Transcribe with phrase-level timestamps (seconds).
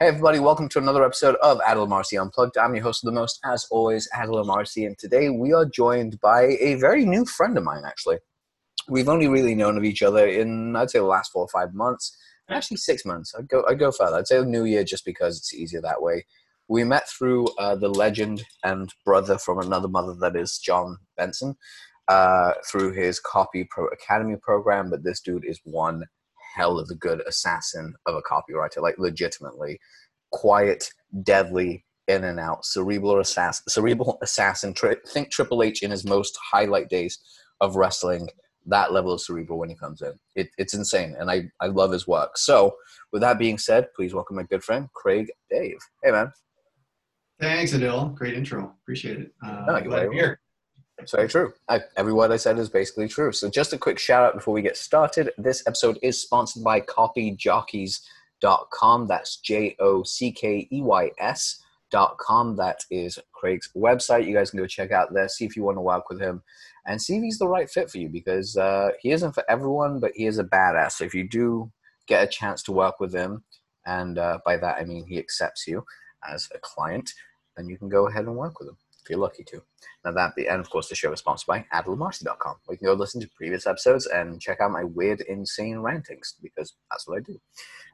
[0.00, 2.58] Hey, everybody, welcome to another episode of Adil Marcy Unplugged.
[2.58, 6.18] I'm your host of the most, as always, Adil Marcy, and today we are joined
[6.20, 8.18] by a very new friend of mine, actually.
[8.88, 11.72] We've only really known of each other in, I'd say, the last four or five
[11.72, 12.16] months.
[12.50, 13.32] Actually, six months.
[13.38, 14.16] I'd go, I'd go further.
[14.16, 16.24] I'd say New Year just because it's easier that way.
[16.66, 21.54] We met through uh, the legend and brother from another mother, that is Jon Benson,
[22.08, 24.90] uh, through his Copy Pro Academy program.
[24.90, 26.06] But this dude is one
[26.54, 29.78] hell of a good assassin of a copywriter, like legitimately
[30.30, 30.90] quiet,
[31.22, 33.64] deadly, in and out, cerebral assassin.
[33.68, 34.74] Cerebral assassin.
[34.74, 37.18] Tri- think Triple H in his most highlight days
[37.60, 38.28] of wrestling.
[38.66, 41.90] That level of cerebral when he comes in, it, it's insane, and I I love
[41.90, 42.38] his work.
[42.38, 42.76] So,
[43.12, 45.78] with that being said, please welcome my good friend Craig Dave.
[46.02, 46.32] Hey, man.
[47.40, 48.14] Thanks, Adil.
[48.14, 48.72] Great intro.
[48.82, 49.32] Appreciate it.
[49.44, 50.38] Uh, No, glad I'm here.
[51.10, 51.52] Very true.
[51.68, 53.32] I, every word I said is basically true.
[53.32, 55.30] So, just a quick shout out before we get started.
[55.38, 59.06] This episode is sponsored by copyjockeys.com.
[59.06, 62.56] That's J O C K E Y S.com.
[62.56, 64.26] That is Craig's website.
[64.26, 66.42] You guys can go check out there, see if you want to work with him,
[66.86, 70.00] and see if he's the right fit for you because uh, he isn't for everyone,
[70.00, 70.92] but he is a badass.
[70.92, 71.70] So, if you do
[72.06, 73.44] get a chance to work with him,
[73.86, 75.84] and uh, by that I mean he accepts you
[76.28, 77.12] as a client,
[77.56, 79.62] then you can go ahead and work with him if you're lucky to.
[80.04, 82.56] Now that the and of course the show is sponsored by AdilMarcy.com.
[82.68, 86.74] We can go listen to previous episodes and check out my weird, insane rantings because
[86.90, 87.38] that's what I do.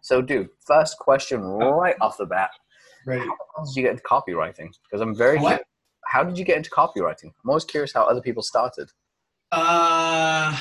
[0.03, 2.51] So, dude, first question right off the bat:
[3.07, 3.25] Ready.
[3.57, 4.71] How did you get into copywriting?
[4.85, 5.39] Because I'm very.
[5.39, 5.65] What?
[6.05, 7.27] How did you get into copywriting?
[7.27, 8.91] I'm always curious how other people started.
[9.53, 10.59] Uh,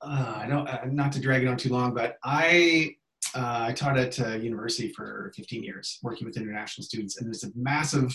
[0.00, 0.68] uh, I don't.
[0.68, 2.96] Uh, not to drag it on too long, but I
[3.34, 7.44] uh, I taught at uh, university for 15 years, working with international students, and it's
[7.44, 8.12] a massive.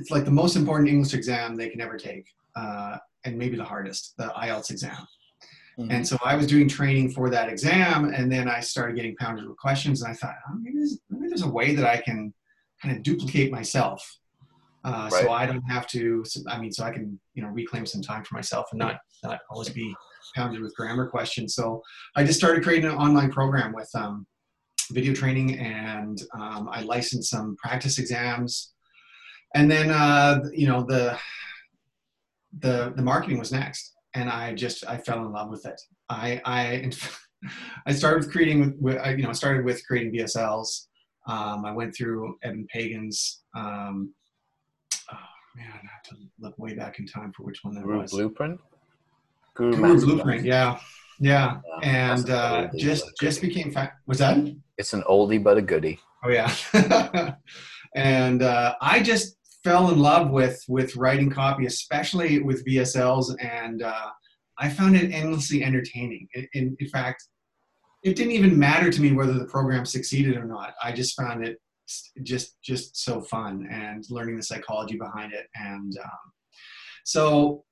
[0.00, 3.64] It's like the most important English exam they can ever take, uh, and maybe the
[3.64, 5.06] hardest, the IELTS exam.
[5.90, 9.46] And so I was doing training for that exam, and then I started getting pounded
[9.48, 12.34] with questions, and I thought, oh, maybe, there's, maybe there's a way that I can
[12.82, 14.00] kind of duplicate myself,
[14.84, 15.22] uh, Right.
[15.24, 16.22] so I don't have to.
[16.26, 19.00] so- I mean, so I can you know reclaim some time for myself and not
[19.22, 19.94] not always be
[20.34, 21.54] pounded with grammar questions.
[21.54, 21.82] So
[22.16, 24.26] I just started creating an online program with um,
[24.92, 28.72] video training, and um, I licensed some practice exams,
[29.54, 31.18] and then uh, you know the
[32.58, 35.80] the the marketing was next and I just I fell in love with it.
[36.08, 36.90] I I
[37.86, 40.86] I started with creating with you know I started with creating VSLs.
[41.26, 43.42] Um, I went through Eben Pagan's.
[43.54, 44.12] Um,
[45.12, 45.16] oh
[45.56, 48.10] man, I have to look way back in time for which one that Guru was.
[48.10, 48.60] Blueprint.
[49.54, 50.78] Guru, Guru Blueprint, yeah,
[51.18, 54.38] yeah, and uh, just just became fa- was that?
[54.78, 56.00] It's an oldie but a goodie.
[56.24, 56.52] Oh yeah,
[57.94, 63.82] and uh, I just fell in love with with writing copy, especially with VSLs, and
[63.82, 64.08] uh,
[64.58, 66.28] I found it endlessly entertaining.
[66.34, 67.24] In, in, in fact,
[68.02, 70.74] it didn't even matter to me whether the program succeeded or not.
[70.82, 71.60] I just found it
[72.22, 76.32] just just so fun and learning the psychology behind it, and um,
[77.04, 77.64] so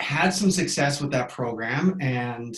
[0.00, 2.56] had some success with that program and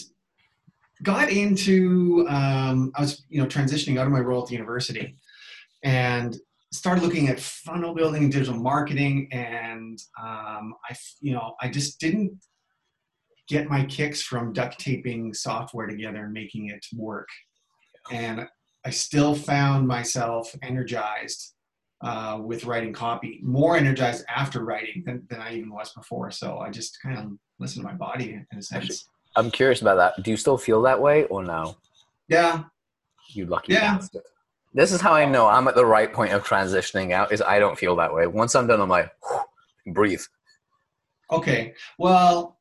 [1.03, 5.17] got into um, i was you know transitioning out of my role at the university
[5.83, 6.39] and
[6.75, 12.01] started looking at funnel building and digital marketing and um, i you know i just
[12.01, 12.33] didn't
[13.49, 17.29] get my kicks from duct taping software together and making it work
[18.11, 18.47] and
[18.85, 21.55] i still found myself energized
[22.03, 26.59] uh, with writing copy more energized after writing than, than i even was before so
[26.59, 27.31] i just kind of
[27.61, 30.23] listened to my body in a sense I'm curious about that.
[30.23, 31.77] Do you still feel that way or no?
[32.29, 32.63] yeah
[33.31, 33.97] You lucky Yeah.
[33.97, 34.23] bastard.
[34.75, 37.33] This is how I know I'm at the right point of transitioning out.
[37.33, 38.27] Is I don't feel that way.
[38.27, 39.11] Once I'm done, I'm like,
[39.87, 40.23] breathe.
[41.31, 41.75] Okay.
[41.97, 42.59] Well,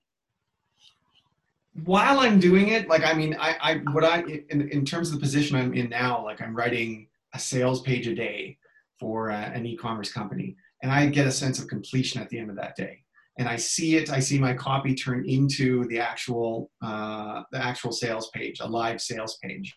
[1.85, 5.16] while I'm doing it, like I mean, I, I what I in, in terms of
[5.16, 8.57] the position I'm in now, like I'm writing a sales page a day
[9.00, 12.51] for uh, an e-commerce company, and I get a sense of completion at the end
[12.51, 13.00] of that day.
[13.40, 14.12] And I see it.
[14.12, 19.01] I see my copy turn into the actual uh, the actual sales page, a live
[19.01, 19.75] sales page.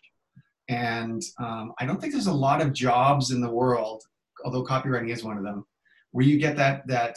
[0.69, 4.03] And um, I don't think there's a lot of jobs in the world,
[4.43, 5.65] although copywriting is one of them,
[6.11, 7.15] where you get that that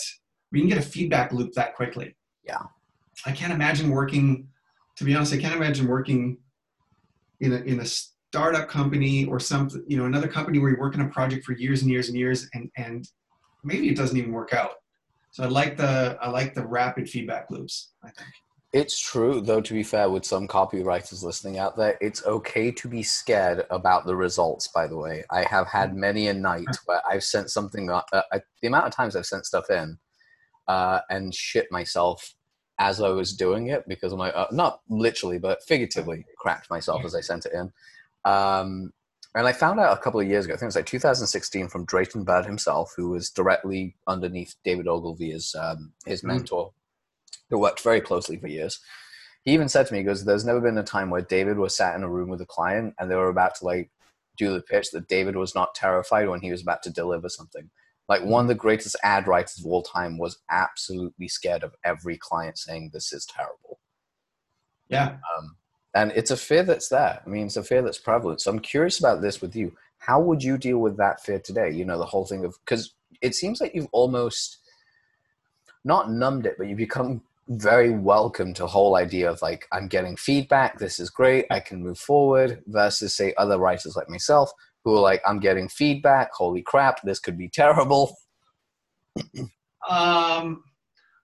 [0.50, 2.16] where you can get a feedback loop that quickly.
[2.44, 2.62] Yeah.
[3.26, 4.48] I can't imagine working.
[4.96, 6.38] To be honest, I can't imagine working
[7.40, 9.82] in a in a startup company or something.
[9.86, 12.16] You know, another company where you work on a project for years and years and
[12.16, 13.08] years, and and
[13.64, 14.72] maybe it doesn't even work out.
[15.32, 17.92] So I like the I like the rapid feedback loops.
[18.02, 18.28] I think.
[18.72, 22.88] It's true, though, to be fair, with some copywriters listening out there, it's okay to
[22.88, 25.24] be scared about the results, by the way.
[25.30, 28.92] I have had many a night where I've sent something, uh, uh, the amount of
[28.92, 29.98] times I've sent stuff in
[30.68, 32.34] uh, and shit myself
[32.78, 37.04] as I was doing it because I'm like, uh, not literally, but figuratively cracked myself
[37.04, 37.72] as I sent it in.
[38.24, 38.92] Um,
[39.34, 41.68] And I found out a couple of years ago, I think it was like 2016,
[41.68, 46.26] from Drayton Bird himself, who was directly underneath David Ogilvy as um, his Mhm.
[46.26, 46.72] mentor,
[47.50, 48.80] who worked very closely for years.
[49.42, 51.76] He even said to me, he goes, There's never been a time where David was
[51.76, 53.90] sat in a room with a client and they were about to like
[54.36, 57.70] do the pitch that David was not terrified when he was about to deliver something.
[58.08, 62.16] Like one of the greatest ad writers of all time was absolutely scared of every
[62.16, 63.78] client saying this is terrible.
[64.88, 65.16] Yeah.
[65.38, 65.56] Um,
[65.94, 67.20] and it's a fear that's there.
[67.24, 68.40] I mean, it's a fear that's prevalent.
[68.40, 69.72] So I'm curious about this with you.
[69.98, 71.70] How would you deal with that fear today?
[71.70, 74.58] You know, the whole thing of because it seems like you've almost
[75.84, 79.88] not numbed it, but you've become very welcome to the whole idea of like I'm
[79.88, 80.78] getting feedback.
[80.78, 81.46] This is great.
[81.50, 82.62] I can move forward.
[82.66, 84.52] Versus say other writers like myself
[84.84, 86.32] who are like I'm getting feedback.
[86.32, 88.16] Holy crap, this could be terrible.
[89.88, 90.62] Um,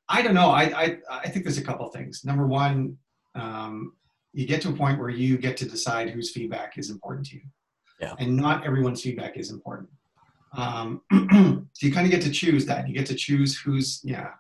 [0.08, 0.49] I don't know.
[0.49, 2.25] I, I, I think there's a couple things.
[2.25, 2.96] Number one,
[3.34, 3.93] um,
[4.32, 7.37] you get to a point where you get to decide whose feedback is important to
[7.37, 7.43] you.
[8.00, 8.14] Yeah.
[8.19, 9.90] And not everyone's feedback is important.
[10.56, 11.02] Um,
[11.75, 12.88] so you kind of get to choose that.
[12.88, 14.31] You get to choose who's yeah,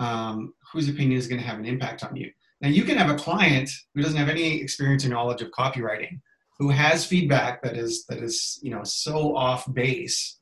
[0.00, 2.30] um, whose opinion is going to have an impact on you.
[2.60, 6.20] Now you can have a client who doesn't have any experience or knowledge of copywriting,
[6.58, 10.38] who has feedback that is that is you know so off base.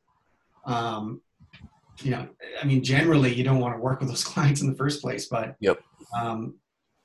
[0.67, 1.23] Um,
[2.01, 2.29] you know,
[2.61, 5.27] I mean, generally you don't want to work with those clients in the first place,
[5.27, 5.81] but Yep.
[6.21, 6.57] um,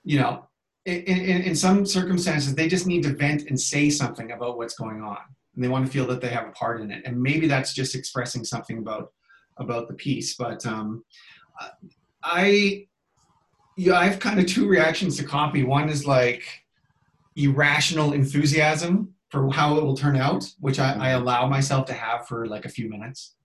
[0.04, 0.48] you know,
[0.86, 4.76] in, in, in some circumstances they just need to vent and say something about what's
[4.76, 5.19] going on,
[5.56, 7.74] and they want to feel that they have a part in it, and maybe that's
[7.74, 9.12] just expressing something about
[9.58, 10.36] about the piece.
[10.36, 11.04] But um,
[12.24, 12.88] I,
[13.75, 15.64] yeah, I have kind of two reactions to copy.
[15.64, 16.44] One is like
[17.36, 22.28] irrational enthusiasm for how it will turn out, which I, I allow myself to have
[22.28, 23.36] for like a few minutes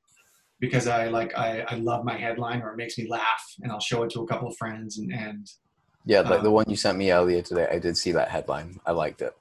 [0.60, 3.80] because I like I, I love my headline or it makes me laugh and I'll
[3.80, 5.46] show it to a couple of friends and, and
[6.04, 7.66] Yeah, like the Um, one you sent me earlier today.
[7.70, 8.80] I did see that headline.
[8.84, 9.34] I liked it.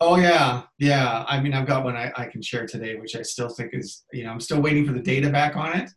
[0.00, 3.22] oh yeah yeah I mean I've got one I, I can share today which I
[3.22, 5.90] still think is you know I'm still waiting for the data back on it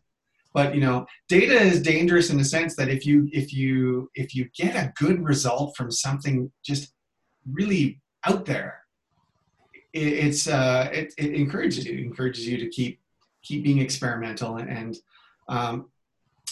[0.56, 4.34] but you know data is dangerous in the sense that if you if you if
[4.34, 6.84] you get a good result from something just
[7.58, 8.72] really out there
[9.92, 13.00] it, it's uh it, it encourages you it encourages you to keep
[13.46, 14.56] keep being experimental.
[14.56, 14.96] And, and
[15.48, 15.86] um,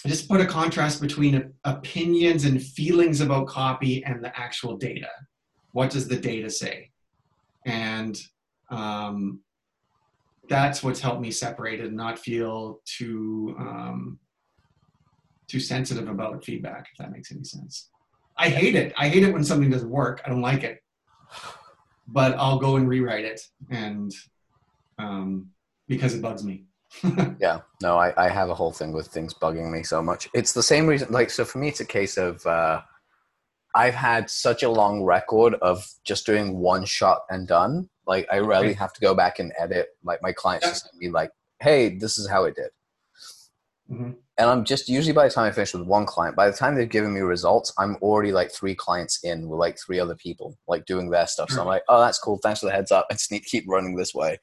[0.07, 5.09] just put a contrast between opinions and feelings about copy and the actual data.
[5.73, 6.91] What does the data say?
[7.67, 8.17] And
[8.71, 9.41] um,
[10.49, 14.19] that's what's helped me separate it and not feel too um,
[15.49, 17.91] too sensitive about feedback if that makes any sense.
[18.37, 18.93] I hate it.
[18.99, 20.21] I hate it when something doesn't work.
[20.25, 20.81] I don't like it.
[22.07, 24.13] But i'll go and rewrite it and
[24.99, 25.51] um,
[25.89, 26.65] because it bugs me.
[27.41, 30.29] Yeah, no, I, I have a whole thing with things bugging me so much.
[30.33, 32.83] It's the same reason, like, so for me, it's a case of uh,
[33.75, 37.89] I've had such a long record of just doing one shot and done.
[38.07, 39.89] Like, I rarely have to go back and edit.
[40.03, 40.73] Like, my clients Yeah.
[40.73, 41.31] just me, like,
[41.61, 42.71] hey, this is how it did.
[43.91, 44.17] Mhm.
[44.37, 46.75] And I'm just usually by the time I finish with one client, by the time
[46.75, 50.57] they've given me results, I'm already like three clients in with like three other people,
[50.67, 51.51] like doing their stuff.
[51.51, 52.39] So I'm like, oh, that's cool.
[52.43, 53.07] Thanks for the heads up.
[53.11, 54.39] I just need to keep running this way.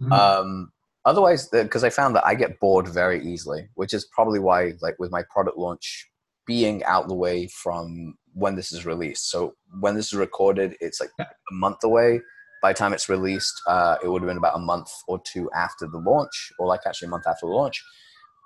[0.00, 0.12] Mhm.
[0.12, 0.72] Um,
[1.04, 4.96] otherwise, because I found that I get bored very easily, which is probably why, like,
[4.98, 6.10] with my product launch
[6.46, 9.30] being out the way from when this is released.
[9.30, 12.20] So when this is recorded, it's like a month away.
[12.64, 15.50] By the time it's released, uh, it would have been about a month or two
[15.52, 17.84] after the launch, or like actually a month after the launch.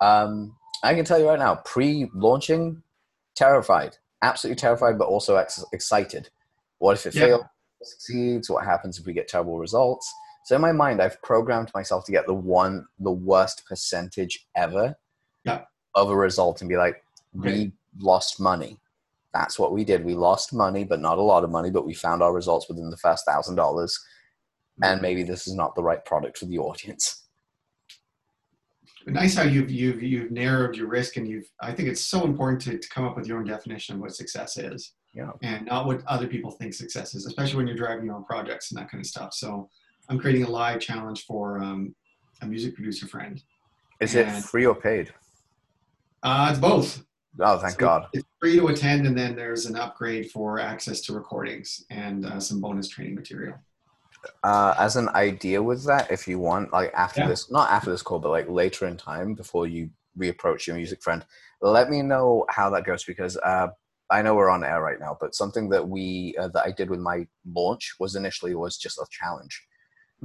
[0.01, 2.83] Um, I can tell you right now, pre-launching,
[3.37, 6.29] terrified, absolutely terrified, but also ex- excited.
[6.79, 7.27] What if it Yeah.
[7.27, 7.43] fails?
[7.81, 8.49] Succeeds?
[8.49, 10.13] What happens if we get terrible results?
[10.43, 14.97] So in my mind, I've programmed myself to get the one, the worst percentage ever
[15.45, 15.63] Yeah.
[15.95, 17.71] of a result, and be like, we Right.
[17.99, 18.81] lost money.
[19.33, 20.03] That's what we did.
[20.03, 21.69] We lost money, but not a lot of money.
[21.69, 23.99] But we found our results within the first thousand dollars,
[24.81, 27.25] and maybe this is not the right product for the audience.
[29.07, 32.61] nice how you've you've you've narrowed your risk and you've i think it's so important
[32.61, 35.31] to, to come up with your own definition of what success is Yeah.
[35.41, 38.71] and not what other people think success is especially when you're driving your own projects
[38.71, 39.69] and that kind of stuff so
[40.09, 41.95] i'm creating a live challenge for um,
[42.41, 43.41] a music producer friend
[43.99, 45.11] Is it free or paid?
[46.21, 47.03] uh, it's both
[47.39, 48.07] Oh, thank So God.
[48.13, 52.39] it's free to attend and then there's an upgrade for access to recordings and uh,
[52.39, 53.55] some bonus training material
[54.43, 57.27] uh, as an idea with that, if you want, like after Yeah.
[57.27, 61.01] this, not after this call, but like later in time before you reapproach your music
[61.01, 61.25] friend,
[61.61, 63.67] let me know how that goes because uh,
[64.09, 66.89] I know we're on air right now, but something that we uh, that I did
[66.89, 69.61] with my launch was initially was just a challenge,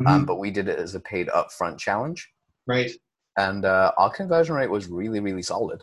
[0.07, 0.27] um, Mhm.
[0.27, 2.29] but we did it as a paid upfront challenge,
[2.67, 2.91] right
[3.37, 5.83] and uh, our conversion rate was really really solid.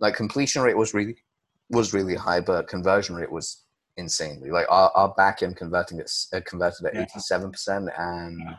[0.00, 1.16] Like completion rate was really
[1.70, 3.62] was really high, but conversion rate was
[3.98, 8.38] insanely like our, our back end converting it uh, converted at eighty seven percent and
[8.40, 8.54] Yeah.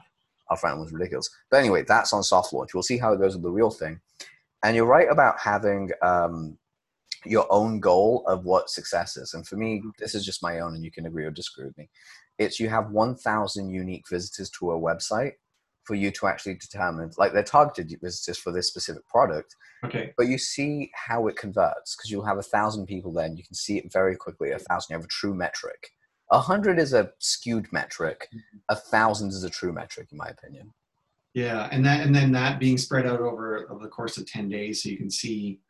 [0.49, 1.29] our friend was ridiculous.
[1.51, 2.73] But anyway, that's on soft launch.
[2.73, 3.99] We'll see how it goes with the real thing.
[4.63, 6.57] And you're right about having um,
[7.25, 9.33] your own goal of what success is.
[9.35, 11.77] And for me, this is just my own, and you can agree or disagree with
[11.77, 11.89] me.
[12.39, 15.33] It's you have 1,000 unique visitors to a website
[15.87, 19.55] for you to actually determine, like they're targeted it was just for this specific product.
[19.85, 20.13] Okay.
[20.17, 23.37] But you see how it converts because you'll have a thousand people then.
[23.37, 24.51] You can see it very quickly.
[24.51, 25.91] A thousand, you have a true metric.
[26.31, 28.27] A hundred is a skewed metric.
[28.35, 28.57] Mm-hmm.
[28.69, 30.73] A thousand is a true metric, in my opinion.
[31.33, 34.49] Yeah, and that and then that being spread out over, over the course of ten
[34.49, 35.61] days, so you can see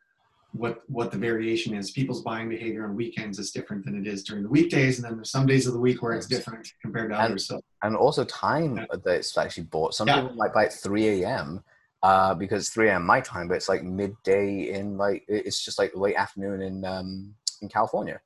[0.52, 1.90] what what the variation is.
[1.90, 5.16] People's buying behavior on weekends is different than it is during the weekdays, and then
[5.16, 7.46] there's some days of the week where it's different compared to And- others.
[7.46, 9.94] So and also time that it's actually bought.
[9.94, 10.22] Some Yeah.
[10.22, 11.62] people might buy at 3 a.m.
[12.02, 13.04] Uh, because it's 3 a.m.
[13.04, 17.34] my time, but it's like midday in like it's just like late afternoon in um,
[17.60, 18.20] in California.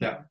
[0.00, 0.22] Yeah.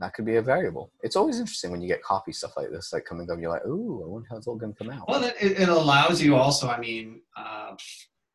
[0.00, 0.90] That could be a variable.
[1.02, 3.38] It's always interesting when you get copy stuff like this, like coming up.
[3.38, 5.68] You're like, "Ooh, I wonder how it's all going to come out." well, it, it
[5.68, 6.68] allows you also.
[6.68, 7.76] I mean, uh,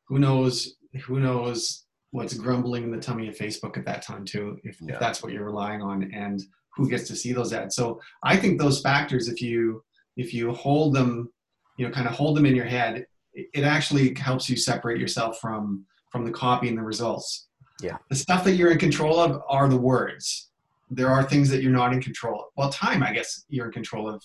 [0.06, 0.77] who knows?
[1.06, 4.94] Who knows what's grumbling in the tummy of Facebook at that time too, if, Yeah.
[4.94, 6.42] if that's what you're relying on, and
[6.76, 7.76] who gets to see those ads.
[7.76, 9.84] So I think those factors, if you
[10.16, 11.32] if you hold them,
[11.78, 15.00] you know, kind of hold them in your head, it, it actually helps you separate
[15.00, 17.48] yourself from from the copy and the results.
[17.82, 17.98] Yeah.
[18.10, 20.50] The stuff that you're in control of are the words.
[20.90, 22.46] There are things that you're not in control of.
[22.56, 24.24] Well, time, I guess, you're in control of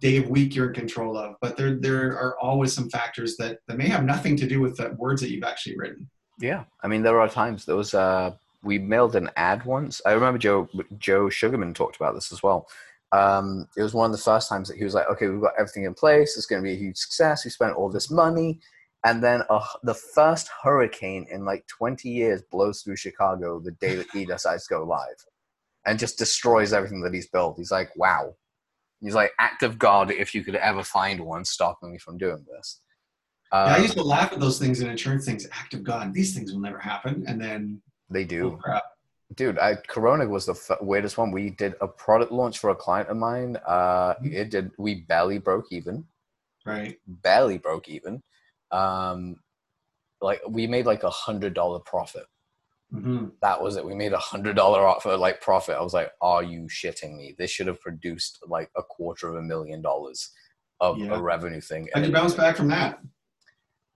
[0.00, 3.58] day of week you're in control of but there there are always some factors that
[3.66, 6.88] that may have nothing to do with the words that you've actually written Yeah, I
[6.88, 10.00] mean, there are times there was uh, we mailed an ad once.
[10.04, 12.68] I remember Joe Joe Sugarman talked about this as well.
[13.12, 15.54] Um, it was one of the first times that he was like, "Okay, we've got
[15.58, 16.36] everything in place.
[16.36, 17.44] It's going to be a huge success.
[17.44, 18.60] We spent all this money."
[19.04, 23.94] And then uh, the first hurricane in like 20 years blows through Chicago the day
[23.94, 25.24] that he decides to go live
[25.86, 27.56] and just destroys everything that he's built.
[27.56, 28.34] He's like, wow.
[29.00, 32.44] He's like, act of God, if you could ever find one, stopping me from doing
[32.50, 32.80] this.
[33.52, 36.12] yeah, i Um, used to laugh at those things in insurance things act of god
[36.12, 37.24] these things will never happen.
[37.28, 38.58] And then they do.
[38.64, 38.80] oh
[39.34, 41.30] dude I, corona was the f- weirdest one.
[41.32, 44.32] We did a product launch for a client of mine uh Mhm.
[44.40, 45.96] it did we barely broke even.
[46.64, 46.98] Right.
[47.06, 48.22] Barely broke even.
[48.70, 49.36] Um
[50.20, 52.26] like we made like a hundred dollar profit
[52.92, 56.12] hmm that was it we made a hundred dollar offer like profit i was like
[56.20, 60.30] are you shitting me this should have produced like a quarter of a million dollars
[60.80, 61.14] of Yeah.
[61.16, 63.00] a revenue thing and you bounce back from that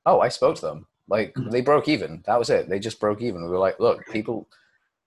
[0.06, 0.86] Oh, I spoke to them.
[1.08, 1.50] Like Mhm.
[1.50, 2.22] they broke even.
[2.26, 2.70] That was it.
[2.70, 3.44] They just broke even.
[3.44, 4.48] We were like, look, people.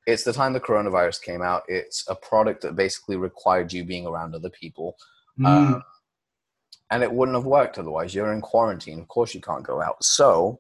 [0.06, 1.64] It's the time the coronavirus came out.
[1.68, 4.96] It's a product that basically required you being around other people,
[5.40, 5.46] Mm.
[5.48, 5.84] Um,
[6.92, 8.14] and it wouldn't have worked otherwise.
[8.14, 9.00] You're in quarantine.
[9.00, 10.04] Of course, you can't go out.
[10.04, 10.60] So,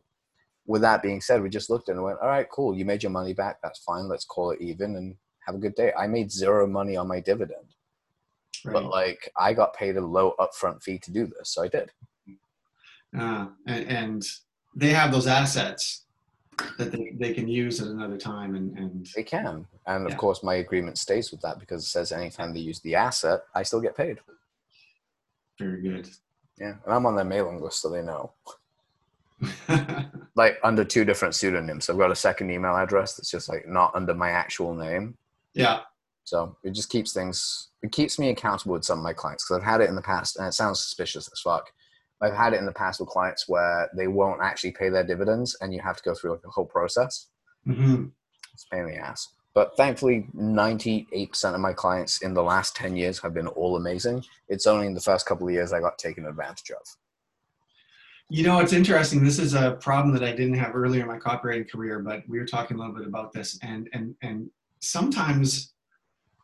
[0.65, 2.75] with that being said, we just looked at it and went, all right, cool.
[2.75, 3.57] You made your money back.
[3.61, 4.07] That's fine.
[4.07, 5.15] Let's call it even and
[5.45, 5.91] have a good day.
[5.97, 7.75] I made zero money on my dividend,
[8.65, 8.73] right.
[8.73, 11.91] but like I got paid a low upfront fee to do this, so I did.
[13.17, 14.25] Uh, and, and
[14.75, 16.05] they have those assets
[16.77, 19.65] that they, they can use at another time and, and They can.
[19.85, 20.17] And of Yeah.
[20.17, 23.63] course, my agreement stays with that because it says anytime they use the asset, I
[23.63, 24.19] still get paid.
[25.59, 26.09] very good
[26.57, 26.75] Yeah.
[26.85, 28.31] And I'm on their mailing list, so they know.
[30.35, 31.85] Like under two different pseudonyms.
[31.85, 35.15] So I've got a second email address that's just like not under my actual name.
[35.53, 35.81] yeah
[36.23, 39.61] So it just keeps things, it keeps me accountable with some of my clients because
[39.61, 41.71] I've had it in the past and it sounds suspicious as fuck.
[42.21, 45.55] I've had it in the past with clients where they won't actually pay their dividends
[45.61, 47.27] and you have to go through like a whole process.
[47.65, 48.05] hmm
[48.53, 49.29] It's a pain in the ass.
[49.53, 54.23] But thankfully, 98% of my clients in the last 10 years have been all amazing.
[54.47, 56.87] It's only in the first couple of years I got taken advantage of.
[58.33, 59.23] You know, it's interesting.
[59.23, 62.39] This is a problem that I didn't have earlier in my copywriting career, but we
[62.39, 64.49] were talking a little bit about this, and and and
[64.79, 65.75] sometimes,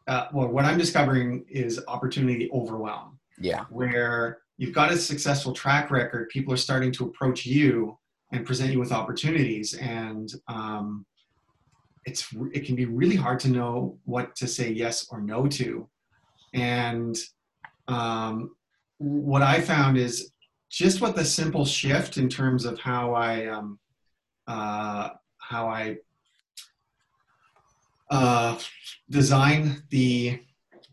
[0.05, 3.65] uh, well, what I'm discovering is opportunity overwhelm, Yeah.
[3.71, 7.97] where you've got a successful track record, people are starting to approach you
[8.31, 11.07] and present you with opportunities, and um,
[12.05, 15.89] it's it can be really hard to know what to say yes or no to,
[16.53, 17.17] and
[17.87, 18.51] um,
[18.99, 20.31] what I found is
[20.69, 23.79] just what the simple shift in terms of how I um,
[24.47, 25.09] uh,
[25.39, 25.97] how I
[28.09, 28.57] uh,
[29.09, 30.39] design the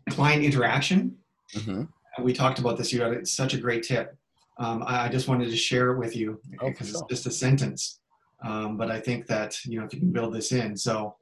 [0.09, 1.15] client interaction.
[1.53, 1.83] hmm
[2.19, 2.91] we talked about this.
[2.91, 4.17] You had such a great tip.
[4.57, 7.01] Um, I, I just wanted to share it with you Oh, because sure.
[7.01, 7.99] it's just a sentence.
[8.43, 11.15] Um, but I think that you know if you can build this in, so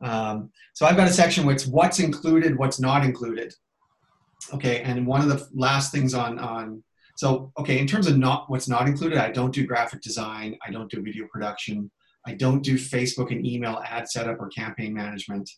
[0.00, 3.52] um, so I've got a section which what's included, what's not included.
[4.54, 6.80] Okay, and one of the last things on on
[7.20, 10.70] so okay in terms of not what's not included, I don't do graphic design, I
[10.70, 11.90] don't do video production,
[12.26, 15.50] I don't do Facebook and email ad setup or campaign management,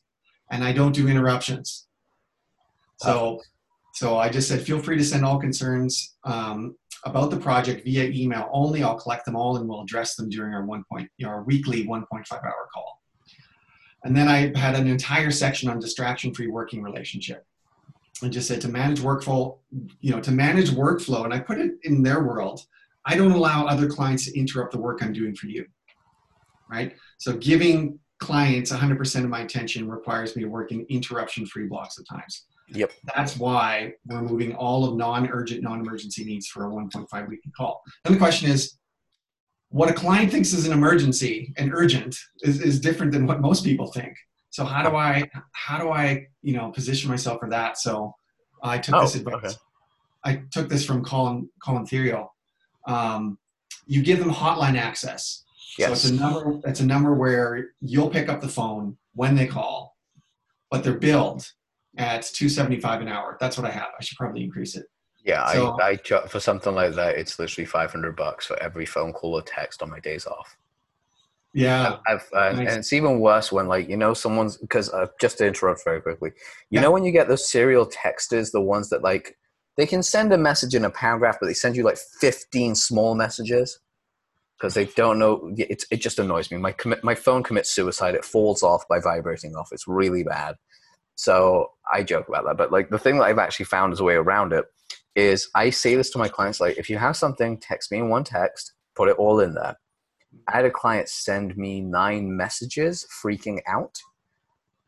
[0.50, 1.86] and I don't do interruptions.
[2.96, 3.40] So
[3.94, 8.06] So I just said, feel free to send all concerns um, about the project via
[8.22, 8.82] email only.
[8.82, 11.44] I'll collect them all and we'll address them during our one point, you know, our
[11.44, 13.00] weekly 1.5 hour call.
[14.02, 17.46] And then I had an entire section on distraction-free working relationship.
[18.22, 19.58] And just said to manage workflow,
[20.00, 22.64] you know, to manage workflow, and I put it in their world.
[23.04, 25.66] I don't allow other clients to interrupt the work I'm doing for you.
[26.70, 26.94] Right?
[27.18, 32.06] So giving clients 100% of my attention requires me to work in interruption-free blocks of
[32.08, 32.46] times.
[32.68, 32.92] Yep.
[33.14, 37.82] That's why we're moving all of non-urgent, non-emergency needs for a 1.5 weekly call.
[38.04, 38.78] Then the question is,
[39.70, 43.64] what a client thinks is an emergency and urgent is, is different than what most
[43.64, 44.16] people think.
[44.52, 47.78] So how do I how do I you know position myself for that?
[47.78, 48.14] So
[48.62, 49.34] I took Oh, this advice.
[49.34, 49.54] okay.
[50.24, 52.28] I took this from Colin Colin Theriot.
[52.86, 53.38] Um,
[53.86, 55.44] you give them hotline access.
[55.56, 56.04] So Yes.
[56.04, 56.60] it's a number.
[56.66, 59.96] It's a number where you'll pick up the phone when they call,
[60.70, 61.50] but they're billed
[61.96, 63.38] at two seventy five an hour.
[63.40, 63.88] That's what I have.
[63.98, 64.84] I should probably increase it.
[65.24, 68.84] Yeah, So- I, I for something like that, it's literally five hundred bucks for every
[68.84, 70.58] phone call or text on my days off.
[71.54, 71.98] Yeah.
[72.06, 72.68] I've, uh, Nice.
[72.68, 76.00] and it's even worse when like you know someone's because uh, just to interrupt very
[76.00, 76.30] quickly,
[76.70, 76.82] you Yeah.
[76.82, 79.36] know when you get those serial texters, the ones that like
[79.76, 83.14] they can send a message in a paragraph, but they send you like fifteen small
[83.14, 83.78] messages
[84.58, 85.52] because they don't know.
[85.56, 86.56] It it just annoys me.
[86.58, 88.14] My commit my phone commits suicide.
[88.14, 89.70] It falls off by vibrating off.
[89.72, 90.56] It's really bad.
[91.16, 94.04] So I joke about that, but like the thing that I've actually found as a
[94.04, 94.64] way around it
[95.14, 98.08] is I say this to my clients like if you have something, text me in
[98.08, 99.76] one text, put it all in there.
[100.48, 103.98] I had a client send me nine messages freaking out.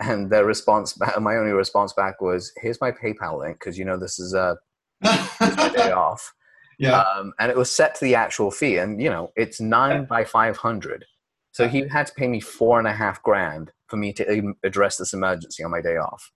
[0.01, 3.85] And their response back, my only response back was, here's my PayPal link because you
[3.85, 4.57] know this is a
[5.03, 6.35] day off.
[6.79, 7.01] yeah.
[7.01, 8.79] Um, and it was set to the actual fee.
[8.79, 11.05] And, you know, it's nine by 500.
[11.53, 14.97] So he had to pay me four and a half grand for me to address
[14.97, 16.33] this emergency on my day off.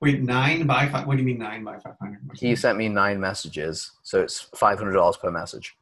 [0.00, 1.06] Wait, nine by five.
[1.06, 2.20] What do you mean nine by five hundred?
[2.34, 3.90] He sent me nine messages.
[4.02, 5.77] So it's $500 per message.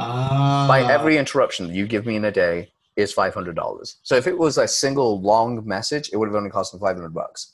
[0.00, 0.66] Ah.
[0.68, 3.96] by every interruption that you give me in a day is five hundred dollars.
[4.02, 6.96] So if it was a single long message, it would have only cost him five
[6.96, 7.52] hundred bucks.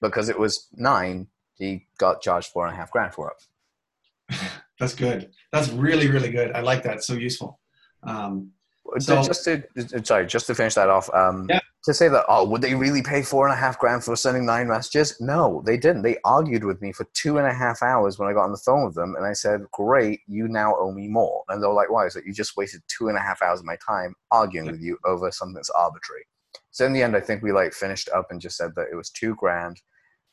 [0.00, 4.38] Because it was nine, he got charged four and a half grand for it.
[4.80, 5.30] That's good.
[5.52, 6.52] That's really really good.
[6.52, 7.02] I like that.
[7.04, 7.58] So useful.
[8.02, 8.50] Um,
[8.98, 9.62] So- just to
[10.04, 11.60] sorry, just to finish that off, um, Yeah.
[11.84, 14.46] To say that oh, would they really pay four and a half grand for sending
[14.46, 15.20] nine messages?
[15.20, 16.02] No, they didn't.
[16.02, 18.58] They argued with me for two and a half hours when I got on the
[18.58, 21.74] phone with them, and I said, "Great, you now owe me more." And they were
[21.74, 24.14] like, "Why?" Is that you just wasted two and a half hours of my time
[24.30, 26.24] arguing with you over something that's arbitrary?
[26.70, 28.96] So in the end, I think we like finished up and just said that it
[28.96, 29.82] was two grand,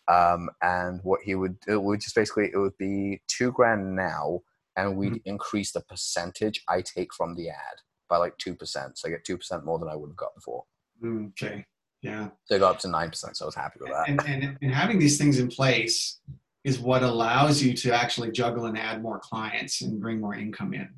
[0.08, 4.40] um, and what he would it would just basically it would be two grand now,
[4.78, 8.98] and we'd increase the percentage I take from the ad by like two percent.
[8.98, 10.64] So I get two percent more than I would have got before.
[11.04, 11.66] Okay.
[12.02, 12.30] Yeah.
[12.46, 13.38] So I got up to nine percent.
[13.38, 14.10] So I was happy with that.
[14.10, 16.20] And, and and having these things in place
[16.64, 20.74] is what allows you to actually juggle and add more clients and bring more income
[20.74, 20.90] in.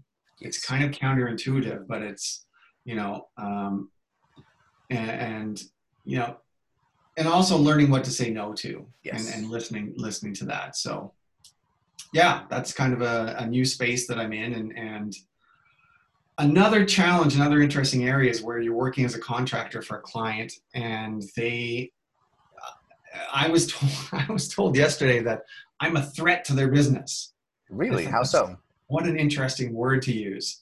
[0.42, 2.46] It's kind of counterintuitive, but it's
[2.86, 3.90] you know, um,
[4.90, 5.64] and, and
[6.06, 6.38] you know,
[7.18, 9.34] and also learning what to say no to Yes.
[9.34, 10.76] and, and listening listening to that.
[10.76, 11.14] So
[12.14, 15.16] yeah, that's kind of a, a new space that I'm in and and
[16.38, 20.54] another challenge, another interesting area is where you're working as a contractor for a client
[20.74, 21.92] and they
[23.34, 25.44] I was told I was told yesterday that
[25.80, 27.34] I'm a threat to their business.
[27.70, 28.06] Really?
[28.06, 28.58] How so?
[28.88, 30.62] What an interesting word to use.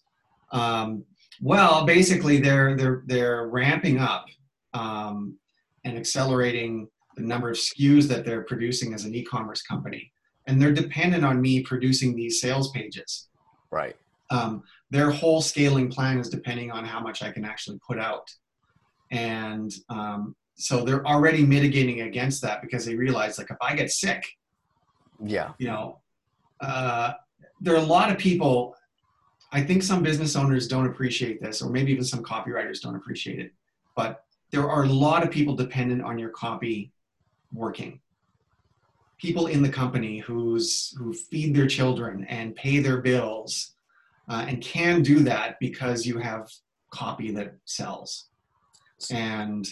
[0.52, 1.04] Um,
[1.42, 4.26] well, basically, they're they're they're ramping up
[4.74, 5.38] um,
[5.84, 10.12] and accelerating the number of SKUs that they're producing as an e-commerce company,
[10.48, 13.28] and they're dependent on me producing these sales pages.
[13.70, 13.96] Right.
[14.30, 18.30] Um, their whole scaling plan is depending on how much I can actually put out,
[19.10, 23.90] and um, so they're already mitigating against that because they realize like if I get
[23.90, 24.24] sick,
[25.24, 25.54] Yeah.
[25.58, 26.00] you know,
[26.60, 27.14] uh,
[27.62, 28.76] there are a lot of people.
[29.54, 33.40] I think some business owners don't appreciate this, or maybe even some copywriters don't appreciate
[33.40, 33.52] it.
[33.96, 36.92] But there are a lot of people dependent on your copy
[37.54, 38.00] working.
[39.18, 43.71] People in the company who's who feed their children and pay their bills,
[44.32, 46.50] uh, and can do that because you have
[46.90, 48.30] copy that sells.
[49.12, 49.68] And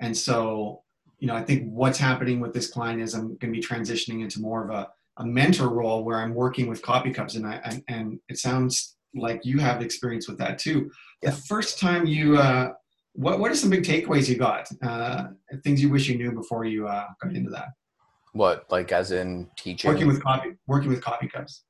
[0.00, 0.82] and so
[1.18, 4.22] you know, I think what's happening with this client is I'm going to be transitioning
[4.22, 7.60] into more of a, a mentor role where I'm working with copy cubs, and I
[7.64, 10.90] and, and it sounds like you have experience with that too.
[11.22, 11.30] Yeah.
[11.30, 12.72] The first time you, uh,
[13.14, 14.68] what what are some big takeaways you got?
[14.82, 15.28] Uh,
[15.64, 17.68] things you wish you knew before you uh, got into that.
[18.34, 18.66] What?
[18.70, 19.90] Like as in teaching?
[19.90, 21.64] Working with copy, working with copy cubs.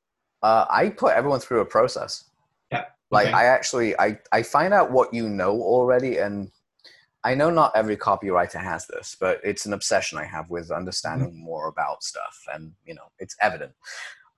[0.47, 2.23] Uh, I put everyone through a process.
[2.71, 2.85] Yeah.
[3.11, 3.35] Like Okay.
[3.35, 6.53] I actually I I find out what you know already, and
[7.25, 11.33] I know not every copywriter has this, but it's an obsession I have with understanding
[11.33, 11.51] mm-hmm.
[11.51, 13.73] more about stuff, and you know, it's evident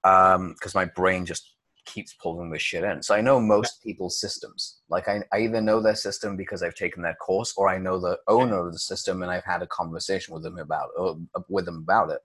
[0.02, 1.44] because um, my brain just
[1.84, 3.02] keeps pulling this shit in.
[3.02, 4.78] So I know most people's systems.
[4.88, 8.00] Like I, I either know their system because I've taken their course, or I know
[8.00, 11.14] the owner of the system and I've had a conversation with them about uh,
[11.50, 12.20] with them about it.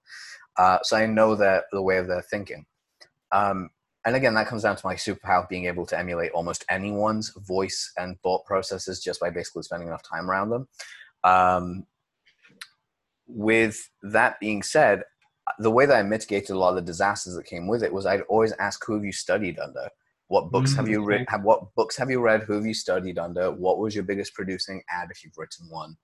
[0.56, 2.66] Uh, so I know that the way of their thinking.
[3.34, 3.70] Um,
[4.06, 7.92] and again, that comes down to my superpower being able to emulate almost anyone's voice
[7.98, 10.68] and thought processes just by basically spending enough time around them.
[11.24, 11.86] Um,
[13.28, 15.04] with that being said,
[15.60, 18.06] the way that I mitigated a lot of the disasters that came with it was
[18.06, 19.90] I'd always ask who have you studied under?
[20.28, 20.80] What books mm-hmm.
[20.80, 21.26] have you read?
[21.30, 22.44] Have, what books have you read?
[22.44, 23.52] Who have you studied under?
[23.52, 25.96] What was your biggest producing ad if you've written one?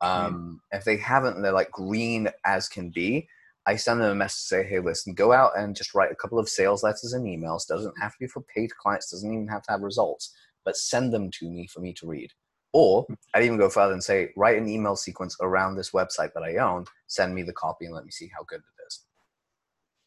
[0.00, 0.76] Um, mm-hmm.
[0.78, 3.28] If they haven't, they're like green as can be.
[3.66, 6.16] I send them a message to say, hey, listen, go out and just write a
[6.16, 7.66] couple of sales letters and emails.
[7.66, 11.12] Doesn't have to be for paid clients, doesn't even have to have results, but send
[11.12, 12.30] them to me for me to read.
[12.74, 16.42] Or I'd even go further and say, write an email sequence around this website that
[16.42, 19.04] I own, send me the copy and let me see how good it is.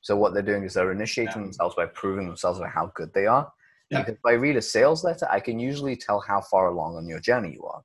[0.01, 1.43] So what they're doing is they're initiating yeah.
[1.43, 3.51] themselves by proving themselves by how good they are.
[3.89, 3.99] Yeah.
[3.99, 7.07] Because if I read a sales letter, I can usually tell how far along on
[7.07, 7.81] your journey you are.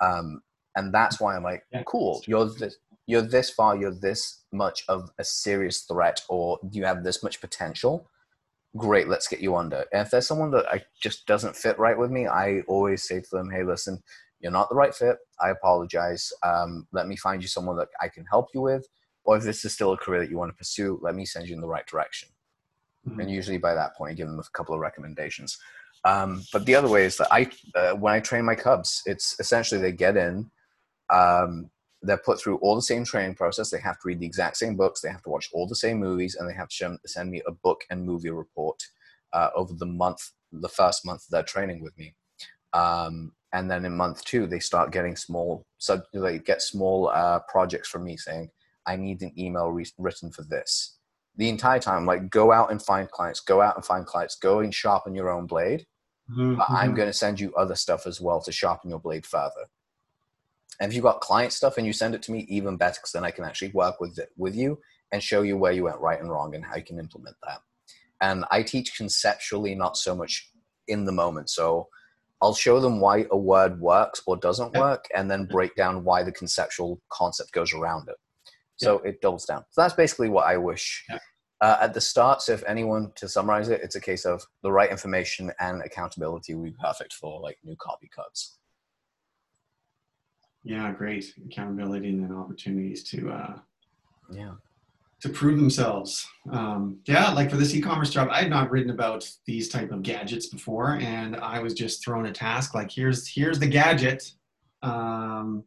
[0.00, 0.40] Um,
[0.76, 1.82] and that's why I'm like, yeah.
[1.86, 6.84] cool, you're this, you're this far, you're this much of a serious threat, or you
[6.84, 8.08] have this much potential.
[8.76, 9.84] Great, let's get you under.
[9.92, 13.20] And if there's someone that I just doesn't fit right with me, I always say
[13.20, 14.02] to them, hey, listen,
[14.40, 15.16] you're not the right fit.
[15.40, 16.32] I apologize.
[16.42, 18.86] Um, let me find you someone that I can help you with.
[19.24, 21.48] Or if this is still a career that you want to pursue, let me send
[21.48, 22.28] you in the right direction.
[23.08, 23.20] Mm-hmm.
[23.20, 25.56] And usually by that point, I give them a couple of recommendations.
[26.04, 29.38] Um, but the other way is that I, uh, when I train my cubs, it's
[29.40, 30.50] essentially they get in,
[31.10, 31.70] um,
[32.04, 33.70] they're put through all the same training process.
[33.70, 35.00] They have to read the exact same books.
[35.00, 37.52] They have to watch all the same movies, and they have to send me a
[37.52, 38.82] book and movie report
[39.32, 42.14] uh, over the month, the first month they're training with me.
[42.72, 47.40] Um, and then in month two, they start getting small, so they get small uh,
[47.48, 48.50] projects from me saying,
[48.86, 50.98] "I need an email re- written for this."
[51.36, 54.60] The entire time, like go out and find clients, go out and find clients, go
[54.60, 55.86] and sharpen your own blade.
[56.30, 56.56] Mm-hmm.
[56.56, 56.96] But I'm mm-hmm.
[56.96, 59.66] going to send you other stuff as well to sharpen your blade further.
[60.80, 63.12] And if you've got client stuff and you send it to me, even better, because
[63.12, 64.78] then I can actually work with it with you
[65.12, 67.60] and show you where you went right and wrong and how you can implement that.
[68.20, 70.50] And I teach conceptually, not so much
[70.88, 71.50] in the moment.
[71.50, 71.88] So
[72.42, 76.22] I'll show them why a word works or doesn't work, and then break down why
[76.22, 78.16] the conceptual concept goes around it.
[78.76, 79.10] So yeah.
[79.10, 79.64] it doubles down.
[79.70, 81.04] So that's basically what I wish.
[81.08, 81.18] Yeah.
[81.60, 84.70] Uh, at the start, so if anyone to summarize it, it's a case of the
[84.70, 88.58] right information and accountability would be perfect for like new copy cubs.
[90.64, 93.58] Yeah, great accountability and then opportunities to uh,
[94.30, 94.52] yeah
[95.24, 96.26] to prove themselves.
[96.52, 100.02] Um, yeah, like for this e-commerce job, I had not written about these type of
[100.02, 104.32] gadgets before, and I was just thrown a task like here's here's the gadget.
[104.82, 105.64] Um,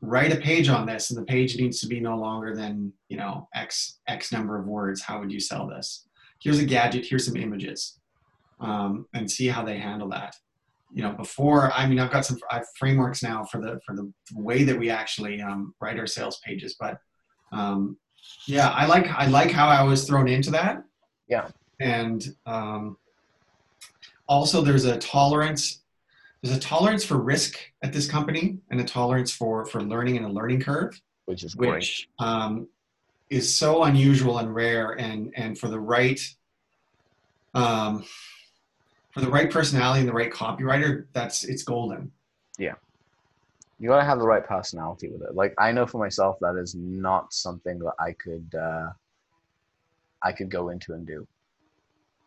[0.00, 3.16] write a page on this, and the page needs to be no longer than you
[3.16, 5.02] know x x number of words.
[5.02, 6.08] How would you sell this?
[6.40, 7.06] Here's a gadget.
[7.06, 8.00] Here's some images,
[8.60, 10.34] um, and see how they handle that
[10.94, 13.94] you know before i mean i've got some I have frameworks now for the for
[13.94, 16.98] the way that we actually um, write our sales pages but
[17.52, 17.98] um,
[18.46, 20.84] yeah i like i like how i was thrown into that
[21.28, 21.48] yeah
[21.80, 22.96] and um,
[24.28, 25.82] also there's a tolerance
[26.40, 30.24] there's a tolerance for risk at this company and a tolerance for for learning and
[30.24, 31.70] a learning curve which is great.
[31.70, 32.68] which um,
[33.30, 36.20] is so unusual and rare and and for the right
[37.54, 38.04] um,
[39.14, 42.10] for the right personality and the right copywriter, that's it's golden.
[42.58, 42.74] Yeah.
[43.78, 45.36] You gotta have the right personality with it.
[45.36, 48.88] Like I know for myself that is not something that I could uh
[50.20, 51.26] I could go into and do.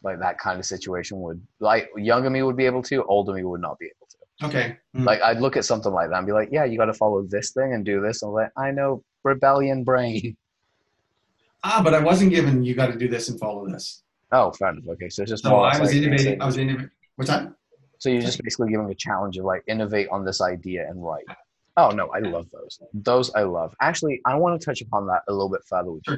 [0.01, 3.43] Like that kind of situation would like younger me would be able to, older me
[3.43, 4.47] would not be able to.
[4.47, 4.77] Okay.
[4.95, 5.05] Mm.
[5.05, 7.51] Like I'd look at something like that and be like, Yeah, you gotta follow this
[7.51, 8.21] thing and do this.
[8.21, 10.37] And I'm like, I know rebellion brain.
[11.63, 14.03] Ah, but I wasn't given you gotta do this and follow this.
[14.31, 14.87] Oh, fair enough.
[14.89, 15.43] Okay, so it's just.
[15.43, 16.41] So I was innovating.
[16.41, 16.89] I was innovating.
[17.15, 17.51] What's that?
[17.99, 21.25] So you're just basically giving a challenge of like innovate on this idea and write.
[21.77, 22.79] Oh no, I love those.
[22.93, 23.73] Those I love.
[23.81, 26.17] Actually, I want to touch upon that a little bit further with you.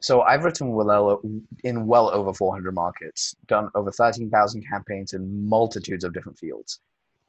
[0.00, 1.28] So I've written well uh,
[1.64, 6.80] in well over 400 markets, done over 13,000 campaigns in multitudes of different fields,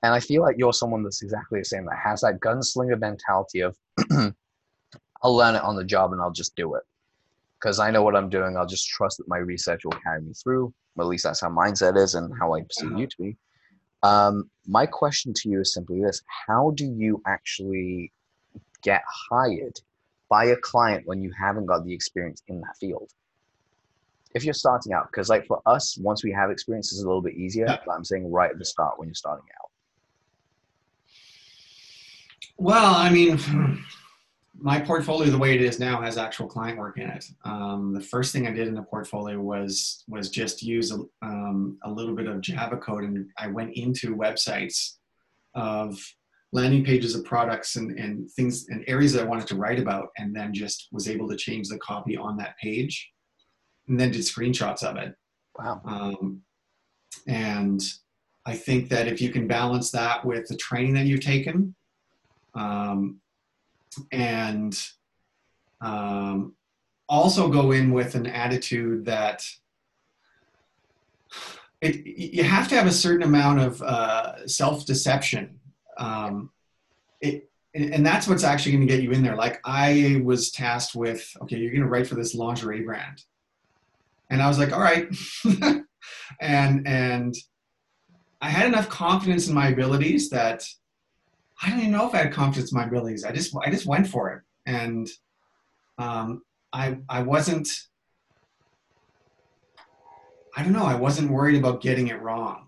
[0.04, 3.62] and I feel like you're someone that's exactly the same that has that gunslinger mentality
[3.62, 3.78] of
[5.24, 6.84] I'll learn it on the job and I'll just do it
[7.65, 8.56] because I know what I'm doing.
[8.56, 10.71] I'll just trust that my research will carry me through.
[10.99, 12.99] At least that's how mindset is and how I perceive uh-huh.
[12.99, 13.38] you to be.
[14.04, 18.13] Um, my question to you is simply this How do you actually
[18.84, 19.01] get
[19.32, 19.80] hired
[20.30, 23.10] by a client when you haven't got the experience in that field?
[24.36, 27.23] If you're starting out, because like for us, once we have experience, it's a little
[27.23, 27.65] bit easier.
[27.65, 29.71] But I'm saying right at the start when you're starting out.
[32.58, 33.39] Well, I mean,
[34.58, 37.26] my portfolio, the way it is now, has actual client work in it.
[37.44, 41.78] Um, the first thing I did in the portfolio was was just use a, um,
[41.84, 44.96] a little bit of Java code, and I went into websites
[45.54, 46.00] of
[46.52, 50.10] landing pages of products and, and things and areas that I wanted to write about,
[50.18, 53.12] and then just was able to change the copy on that page,
[53.88, 55.13] and then did screenshots of it.
[55.58, 55.82] Wow.
[55.86, 56.41] Um,
[57.28, 57.82] and
[58.46, 61.76] I think that if you can balance that with the training that you've taken,
[62.54, 63.20] um,
[64.12, 64.80] and
[65.82, 66.54] um,
[67.08, 69.44] also go in with an attitude that
[71.82, 75.60] it, you have to have a certain amount of uh, self-deception.
[75.98, 76.50] Um,
[77.22, 79.36] it, and that's what's actually going to get you in there.
[79.36, 83.24] Like I was tasked with, okay, you're going to write for this lingerie brand,
[84.30, 85.08] and I was like, all right,
[86.40, 87.36] and and
[88.42, 90.64] I had enough confidence in my abilities that
[91.62, 93.24] I don't even know if I had confidence in my abilities.
[93.24, 95.08] I just I just went for it, and
[95.98, 96.41] um,
[96.74, 97.70] I I wasn't.
[100.58, 100.86] I don't know.
[100.86, 102.68] I wasn't worried about getting it wrong,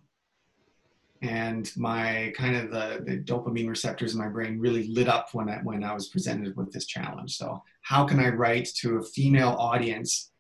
[1.21, 5.49] and my kind of the, the dopamine receptors in my brain really lit up when
[5.49, 7.35] I when I was presented with this challenge.
[7.35, 10.31] So how can I write to a female audience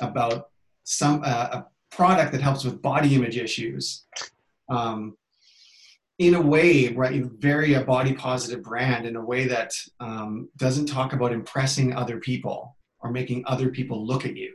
[0.00, 0.48] about
[0.84, 4.04] some uh, a product that helps with body image issues?
[4.68, 5.16] Um,
[6.18, 10.86] in a way, right, very a body positive brand in a way that um, doesn't
[10.86, 14.54] talk about impressing other people or making other people look at you.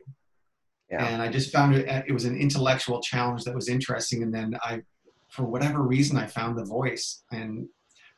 [0.89, 1.05] Yeah.
[1.05, 4.23] And I just found it, it was an intellectual challenge that was interesting.
[4.23, 4.81] And then I,
[5.29, 7.23] for whatever reason, I found the voice.
[7.31, 7.67] And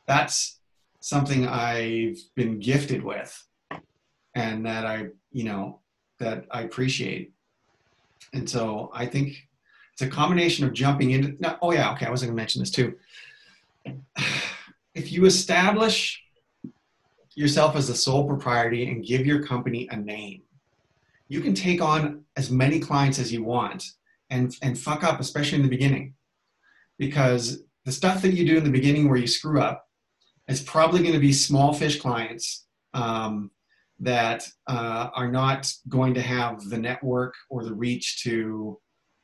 [0.06, 0.60] that's
[0.99, 3.45] something I've been gifted with
[4.36, 5.80] and that I, you know,
[6.19, 7.34] that I appreciate.
[8.34, 9.49] And so I think
[9.93, 12.62] it's a combination of jumping into, no, oh yeah, okay, I was going to mention
[12.62, 12.95] this too
[14.96, 16.22] if you establish
[17.36, 20.41] yourself as a sole proprietor and give your company a name,
[21.28, 23.84] you can take on as many clients as you want
[24.30, 26.13] and, and fuck up, especially in the beginning.
[26.98, 29.88] Because the stuff that you do in the beginning where you screw up
[30.48, 33.50] is probably going to be small fish clients um,
[34.00, 38.78] that uh, are not going to have the network or the reach to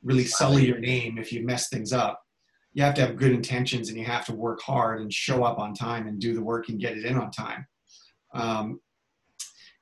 [0.04, 2.22] really sully your name if you mess things up
[2.78, 5.58] you have to have good intentions and you have to work hard and show up
[5.58, 7.66] on time and do the work and get it in on time.
[8.36, 8.80] Um,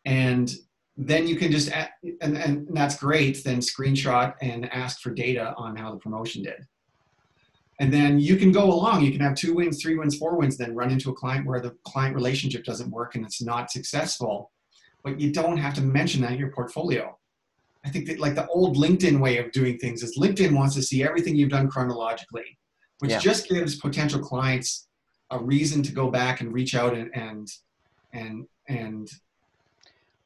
[0.06, 0.50] and
[0.96, 1.90] then you can just, add,
[2.22, 6.66] and, and that's great, then screenshot and ask for data on how the promotion did.
[7.82, 10.56] And then you can go along, you can have two wins, three wins, four wins,
[10.56, 14.54] then run into a client where the client relationship doesn't work and it's not successful.
[15.04, 17.20] But you don't have to mention that in your portfolio.
[17.84, 20.82] I think that like the old LinkedIn way of doing things is LinkedIn wants to
[20.82, 22.58] see everything you've done chronologically
[23.00, 23.20] which yeah.
[23.20, 24.88] just gives potential clients
[25.32, 27.50] a reason to go back and reach out and and
[28.14, 29.10] and, and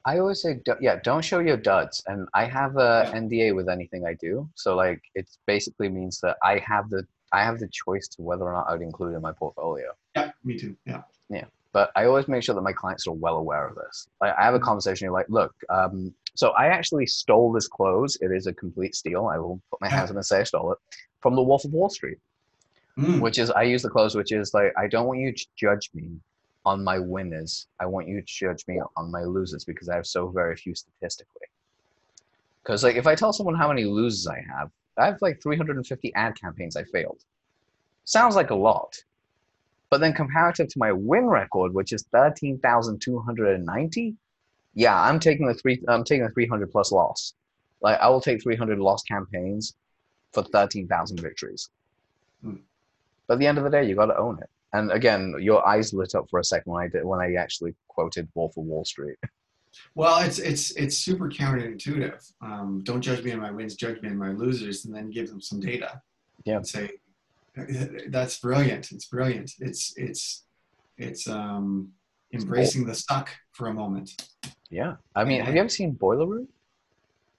[0.06, 2.04] I always say, yeah, don't show your duds.
[2.08, 3.20] And I have a yeah.
[3.20, 7.44] NDA with anything I do, so like it basically means that I have the I
[7.44, 9.92] have the choice to whether or not I would include in my portfolio.
[10.16, 10.76] Yeah, me too.
[10.86, 11.04] Yeah.
[11.30, 14.08] Yeah, but I always make sure that my clients are well aware of this.
[14.20, 15.06] Like, I have a conversation.
[15.06, 18.18] You're like, look, um, so I actually stole this clothes.
[18.22, 19.28] It is a complete steal.
[19.28, 20.80] I will put my hands up and say I stole it
[21.22, 22.18] from the Wolf of Wall Street
[23.00, 23.20] mm.
[23.20, 25.90] which is I use the close, which is like I don't want you to judge
[25.94, 26.12] me
[26.66, 27.68] on my winners.
[27.80, 30.76] I want you to judge me on my losers because I have so very few
[30.76, 31.48] statistically.
[32.62, 36.14] Because like if I tell someone how many losers I have, I have like 350
[36.16, 37.24] ad campaigns I failed.
[38.04, 39.02] Sounds like a lot.
[39.90, 44.16] But then comparative to my win record, which is 13,290,
[44.76, 47.34] yeah, I'm taking the three I'm taking the 300 plus loss.
[47.82, 49.74] Like I will take 300 lost campaigns
[50.32, 51.70] for 13,000 victories.
[52.46, 52.60] Mm.
[53.30, 54.50] But at the end of the day, you got to own it.
[54.74, 57.76] And again, your eyes lit up for a second when I did when I actually
[57.88, 59.18] quoted Wolf of Wall Street.
[59.94, 62.34] Well, it's it's it's super counterintuitive.
[62.42, 65.30] Um, don't judge me on my wins, judge me on my losers, and then give
[65.30, 66.02] them some data.
[66.44, 66.58] Yeah.
[66.58, 66.90] And say
[68.08, 68.92] that's brilliant.
[68.92, 69.52] It's brilliant.
[69.60, 70.46] It's it's
[70.98, 71.90] it's um,
[72.34, 74.28] embracing the suck for a moment.
[74.72, 74.96] Yeah.
[75.16, 76.48] I mean, have you ever seen Boiler Room?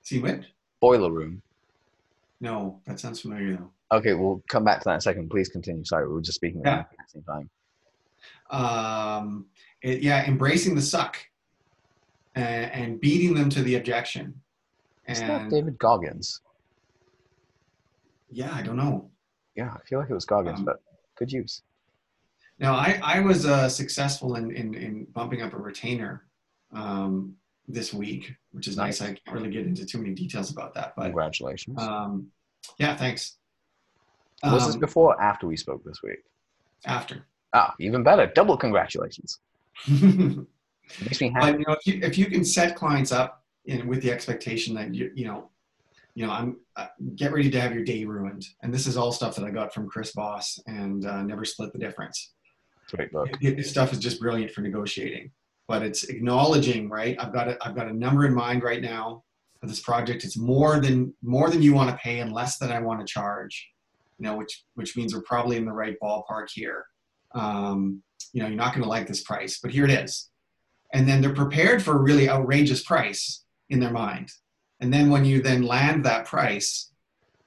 [0.05, 0.41] See what?
[0.81, 1.43] Boiler Room.
[2.41, 3.71] No, that sounds familiar though.
[3.93, 5.31] Okay, we'll come back to that in a second.
[5.31, 5.85] Please continue.
[5.85, 6.81] Sorry, we were just speaking yeah.
[6.81, 7.51] at the same time.
[8.51, 9.47] Um,
[9.83, 11.17] it, yeah, embracing the suck
[12.35, 14.35] and, and, beating them to the objection.
[15.09, 16.41] Is that David Goggins?
[18.31, 19.11] Yeah, I don't know.
[19.57, 20.81] Yeah, I feel like it was Goggins, um, but
[21.17, 21.63] good use.
[22.59, 26.27] Now, I, I was uh, successful in, in, in bumping up a retainer
[26.73, 27.35] um,
[27.67, 29.01] this week, which is nice.
[29.01, 29.11] nice.
[29.11, 31.81] I can't really get into too many details about that, but congratulations.
[31.81, 32.29] Um,
[32.79, 33.39] yeah, thanks.
[34.45, 36.19] Was um, this before or after we spoke this week?
[36.87, 37.27] After.
[37.53, 38.27] Ah, even better.
[38.35, 39.39] Double congratulations.
[39.89, 41.59] Makes me But happy.
[41.59, 44.95] you know, if you if you can set clients up in with the expectation that
[44.95, 45.51] you you know,
[46.15, 49.13] you know, I'm uh, get ready to have your day ruined, and this is all
[49.13, 52.33] stuff that I got from Chris Voss and uh, Never Split the Difference.
[52.91, 53.29] Great book.
[53.41, 55.31] It- This stuff is just brilliant for negotiating,
[55.69, 57.17] but it's acknowledging, right?
[57.21, 59.23] I've got a, I've got a number in mind right now
[59.61, 60.25] for this project.
[60.25, 63.07] It's more than more than you want to pay and less than I want to
[63.07, 63.69] charge.
[64.21, 66.85] You know, which which means we're probably in the right ballpark here.
[67.35, 68.03] Um,
[68.35, 70.29] you know, you're not going to like this price, but here it is.
[70.93, 74.31] And then they're prepared for a really outrageous price in their mind.
[74.81, 76.93] And then when you then land that price,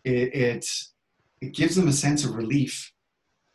[0.03, 0.65] it it,
[1.41, 2.91] it gives them a sense of relief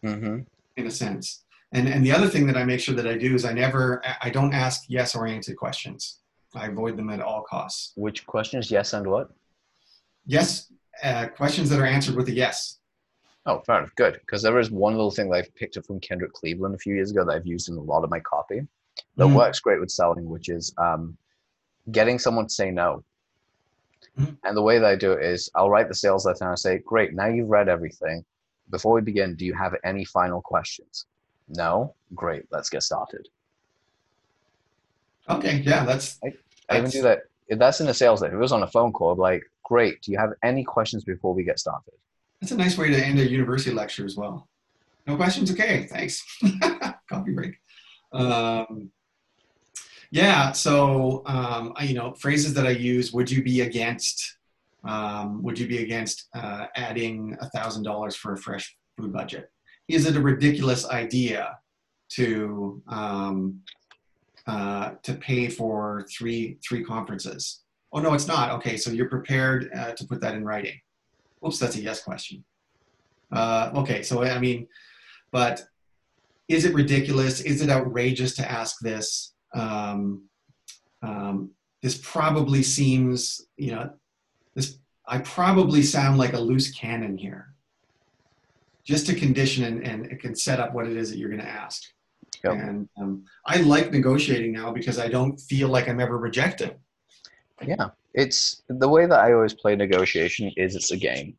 [0.02, 0.38] hmm
[0.76, 1.44] in a sense.
[1.72, 4.00] And and the other thing that I make sure that I do is I never
[4.22, 6.20] I don't ask yes oriented questions.
[6.54, 7.92] I avoid them at all costs.
[7.96, 8.70] Which questions?
[8.70, 9.31] Yes, and what?
[10.24, 12.78] Yes, uh, questions that are answered with a yes.
[13.49, 13.95] Oh, fair enough.
[13.95, 14.15] Good.
[14.21, 16.95] Because there is one little thing that I've picked up from Kenrick Cleveland a few
[16.95, 18.61] years ago that I've used in a lot of my copy
[19.17, 19.35] that Mhm.
[19.35, 21.17] works great with selling, which is um,
[21.91, 23.03] getting someone to say no.
[24.19, 24.37] Mhm.
[24.45, 26.57] And the way that I do it is I'll write the sales letter and I
[26.57, 28.23] say, Great, now you've read everything.
[28.71, 31.07] Before we begin, do you have any final questions?
[31.49, 31.95] No?
[32.15, 33.29] Great, let's get started.
[35.31, 37.23] Okay, yeah, that's I even do that.
[37.49, 39.51] If that's in a sales letter, if it was on a phone call, be like,
[39.63, 41.95] Great, do you have any questions before we get started?
[42.40, 44.48] That's a nice way to end a university lecture as well.
[45.07, 45.51] No questions?
[45.51, 46.22] Okay, thanks.
[47.09, 47.55] Coffee break.
[48.12, 48.90] Um,
[50.11, 53.12] yeah, so um, I, you know phrases that I use.
[53.12, 54.37] Would you be against?
[54.85, 59.51] Um, would you be against uh, adding a thousand dollars for a fresh food budget?
[59.88, 61.59] Is it a ridiculous idea
[62.11, 63.61] to um,
[64.46, 67.62] uh, to pay for three three conferences?
[67.92, 68.51] Oh no, it's not.
[68.53, 70.79] Okay, so you're prepared uh, to put that in writing.
[71.46, 72.44] Oops, that's a yes question.
[73.31, 74.66] Uh, okay, so I mean,
[75.31, 75.62] but
[76.48, 77.40] is it ridiculous?
[77.40, 79.35] Is it outrageous to ask this?
[79.55, 80.24] Um,
[81.03, 81.51] um,
[81.83, 83.90] this probably seems, you know,
[84.55, 87.55] this I probably sound like a loose cannon here.
[88.85, 91.42] Just to condition and, and it can set up what it is that you're going
[91.42, 91.83] to ask.
[92.42, 92.53] Yep.
[92.53, 96.77] And um, I like negotiating now because I don't feel like I'm ever rejected.
[97.66, 101.37] Yeah, it's the way that I always play negotiation is it's a game.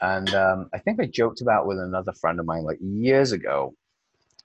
[0.00, 3.74] And um, I think I joked about with another friend of mine like years ago.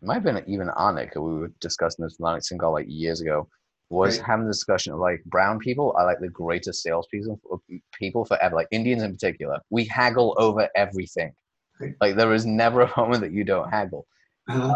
[0.02, 1.16] It might have been even Anik.
[1.16, 3.48] We were discussing this with Anik Singhal like years ago.
[3.90, 4.26] Was Right.
[4.26, 7.62] having a discussion of like brown people are like the greatest salespeople
[7.94, 8.56] people forever.
[8.56, 11.34] Like Indians in particular, we haggle over everything.
[11.80, 11.94] Right.
[12.02, 14.08] Like there is never a moment that you don't haggle
[14.50, 14.76] Uh,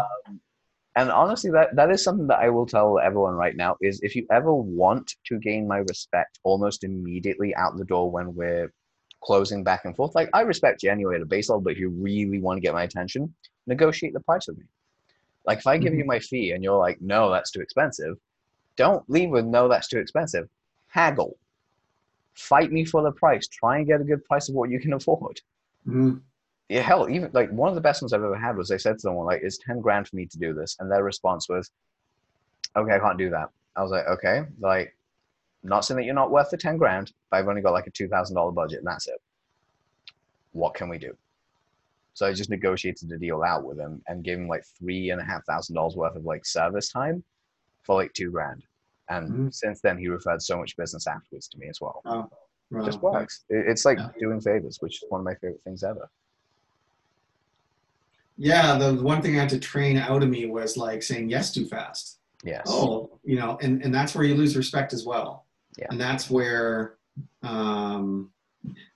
[0.96, 4.16] and honestly that that is something that i will tell everyone right now is if
[4.16, 8.72] you ever want to gain my respect almost immediately out the door when we're
[9.22, 11.78] closing back and forth like i respect you anyway at a base level but if
[11.78, 13.32] you really want to get my attention
[13.66, 14.64] negotiate the price with me.
[15.46, 18.16] Like if i give you my fee and you're like no that's too expensive
[18.80, 20.48] don't leave with no that's too expensive.
[20.88, 21.36] Haggle.
[22.34, 23.46] Fight me for the price.
[23.46, 25.40] Try and get a good price of what you can afford.
[25.86, 26.22] Mhm.
[26.70, 28.92] Yeah, hell, even like one of the best ones I've ever had was I said
[28.94, 31.68] to someone like, "It's ten grand for me to do this," and their response was,
[32.76, 34.96] "Okay, I can't do that." I was like, "Okay, like,
[35.64, 37.90] not saying that you're not worth the ten grand, but I've only got like a
[37.90, 39.20] two thousand dollar budget, and that's it.
[40.52, 41.16] What can we do?"
[42.14, 45.20] So I just negotiated the deal out with him and gave him like three and
[45.20, 47.24] a half thousand dollars worth of like service time
[47.82, 48.62] for like two grand.
[49.08, 49.54] And Mhm.
[49.54, 52.00] since then, he referred so much business afterwards to me as well.
[52.04, 52.30] Oh,
[52.70, 53.44] It just works.
[53.48, 54.10] It's like Yeah.
[54.20, 56.08] doing favors, which is one of my favorite things ever.
[58.42, 61.52] Yeah, the one thing I had to train out of me was like saying yes
[61.52, 62.20] too fast.
[62.42, 62.62] Yes.
[62.66, 65.44] Oh, you know, and, and that's where you lose respect as well.
[65.76, 65.88] Yeah.
[65.90, 66.96] And that's where
[67.42, 68.30] um,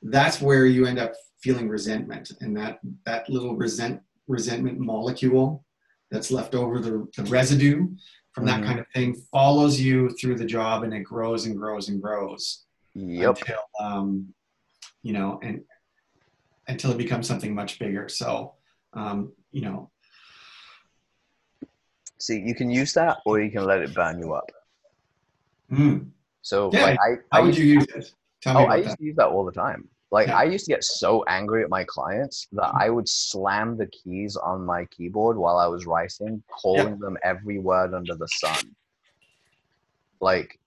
[0.02, 5.62] that's where you end up feeling resentment, and that that little resent resentment molecule
[6.11, 7.87] that's left over the, the residue
[8.33, 8.66] from that Mhm.
[8.66, 12.64] kind of thing follows you through the job, and it grows and grows and grows
[12.94, 13.38] Yep.
[13.40, 14.33] until um,
[15.02, 15.61] you know, and
[16.66, 18.09] until it becomes something much bigger.
[18.09, 18.54] So
[18.94, 19.90] um, you know,
[22.18, 24.50] See, you can use that, or you can let it burn you up.
[25.70, 26.07] mm,
[26.42, 28.12] So, Yeah, like, I, I how would used, you use it?
[28.40, 28.84] Tell me oh, I that.
[28.84, 29.88] used to use that all the time.
[30.11, 30.38] Like, Yeah.
[30.38, 34.36] I used to get so angry at my clients that I would slam the keys
[34.36, 38.74] on my keyboard while I was writing, calling them every word under the sun.
[40.20, 40.59] Like,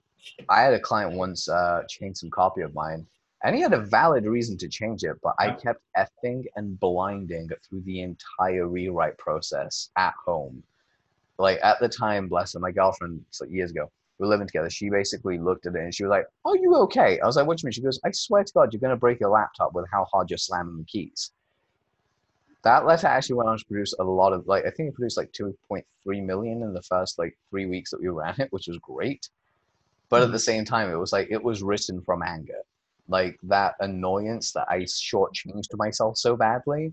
[0.49, 3.07] I had a client once uh, change some copy of mine,
[3.43, 7.49] and he had a valid reason to change it, but I kept effing and blinding
[7.67, 10.63] through the entire rewrite process at home.
[11.37, 14.47] Like at the time, bless her, my girlfriend, it's like years ago, we were living
[14.47, 14.69] together.
[14.69, 17.45] She basically looked at it and she was like, "Are you okay?" I was like,
[17.45, 19.73] "What do you mean?" She goes, "I swear to God, you're gonna break your laptop
[19.73, 21.31] with how hard you're slamming the keys."
[22.67, 25.17] that letter actually went on to produce a lot of like I think it produced
[25.17, 28.77] like 2.3 million in the first like three weeks that we ran it, which was
[28.79, 29.29] great.
[30.09, 30.33] But at mm-hmm.
[30.33, 32.61] the same time, it was like it was written from anger,
[33.07, 36.91] like that annoyance that I shortchanged myself so badly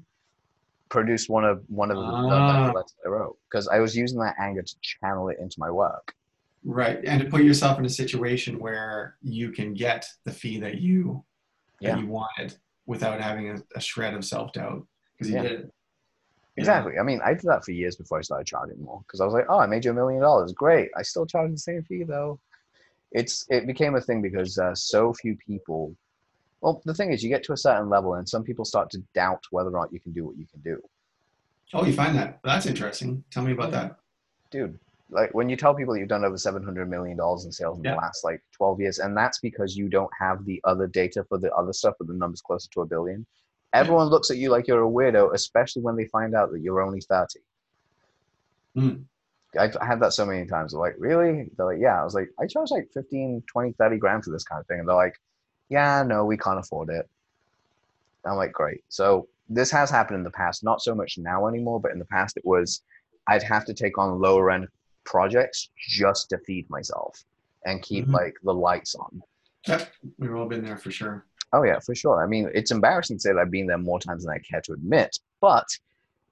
[0.89, 2.73] produced one of one of the, Ah.
[2.73, 6.15] the I wrote because I was using that anger to channel it into my work.
[6.65, 10.77] Right, and to put yourself in a situation where you can get the fee that
[10.81, 11.25] you
[11.81, 11.95] Yeah.
[11.97, 12.57] that you wanted
[12.87, 15.43] without having a, a shred of self doubt because you Yeah.
[15.43, 15.65] did it.
[16.57, 16.61] Yeah.
[16.63, 16.99] Exactly.
[16.99, 19.35] I mean, I did that for years before I started charging more because I was
[19.35, 20.53] like, oh, I made you a million dollars.
[20.53, 20.91] Great.
[20.97, 22.39] I still charge the same fee though.
[23.11, 25.97] It's it became a thing because uh, so few people.
[26.65, 28.99] Well, the thing is, you get to a certain level, and some people start to
[29.15, 30.81] doubt whether or not you can do what you can do.
[31.75, 32.41] Oh, you find that?
[32.43, 33.23] That's interesting.
[33.31, 33.97] Tell me about that.
[34.51, 34.79] Dude,
[35.11, 37.85] like when you tell people you've done over seven hundred million dollars in sales in
[37.85, 37.91] Yeah.
[37.91, 41.37] the last like twelve years, and that's because you don't have the other data for
[41.37, 43.27] the other stuff, but the number's closer to a billion.
[43.75, 46.81] Everyone looks at you like you're a weirdo, especially when they find out that you're
[46.81, 47.41] only thirty.
[48.75, 48.95] Hmm.
[49.59, 50.73] I've had that so many times.
[50.73, 51.51] They're like, really?
[51.59, 52.01] They're like, yeah.
[52.01, 54.81] I was like, I charge like 15, 20, 30 grand for this kind of thing.
[54.81, 55.15] And they're like,
[55.69, 57.09] yeah, no, we can't afford it.
[58.25, 58.83] I'm like, great.
[58.89, 62.05] So this has happened in the past, not so much now anymore, but in the
[62.07, 62.83] past it was
[63.27, 64.69] I'd have to take on lower end
[65.05, 67.23] projects just to feed myself
[67.67, 68.13] and keep Mhm.
[68.13, 69.23] like the lights on.
[69.67, 69.89] Yep,
[70.19, 71.25] we've all been there for sure.
[71.53, 72.23] Oh yeah, for sure.
[72.23, 74.61] I mean, it's embarrassing to say that I've been there more times than I care
[74.63, 75.67] to admit, but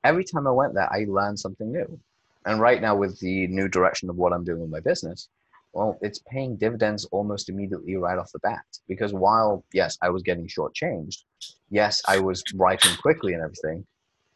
[0.05, 1.99] every time I went there, I learned something new.
[2.45, 5.28] And right now, with the new direction of what I'm doing with my business,
[5.72, 8.64] well, it's paying dividends almost immediately right off the bat.
[8.88, 11.24] Because while yes, I was getting shortchanged,
[11.70, 13.86] yes, I was writing quickly and everything,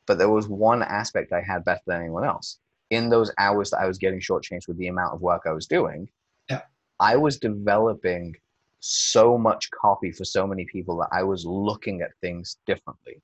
[0.06, 2.58] but there was one aspect I had better than anyone else.
[2.90, 5.66] In those hours that I was getting shortchanged with the amount of work I was
[5.66, 6.08] doing,
[6.48, 6.62] Yeah.
[7.00, 8.34] I was developing
[8.80, 13.20] so much copy for so many people that I was looking at things differently.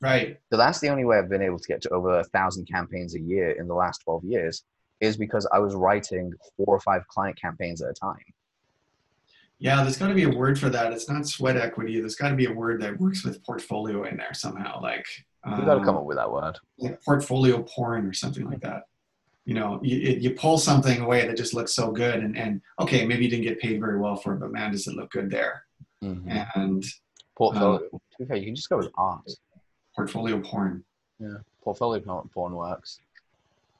[0.00, 0.38] Right.
[0.50, 3.14] So that's the only way I've been able to get to over a thousand campaigns
[3.14, 4.64] a year in the last 12 years
[5.00, 8.18] is because I was writing four or five client campaigns at a time.
[9.58, 10.92] Yeah, there's got to be a word for that.
[10.92, 11.98] It's not sweat equity.
[11.98, 15.06] There's got to be a word that works with portfolio in there somehow, like
[15.46, 16.58] You got to come um, up with that word.
[16.78, 18.82] like portfolio porn or something like that.
[19.46, 22.60] You know, you, it- you pull something away that just looks so good, and, and
[22.80, 25.10] okay, maybe you didn't get paid very well for it, but man, does it look
[25.10, 25.64] good there?
[26.02, 26.50] Mhm.
[26.56, 26.84] And
[27.36, 27.80] Portfolio.
[28.18, 29.20] be fair, you can just go with art.
[29.94, 30.84] portfolio porn.
[31.18, 33.00] Yeah, portfolio porn- porn works.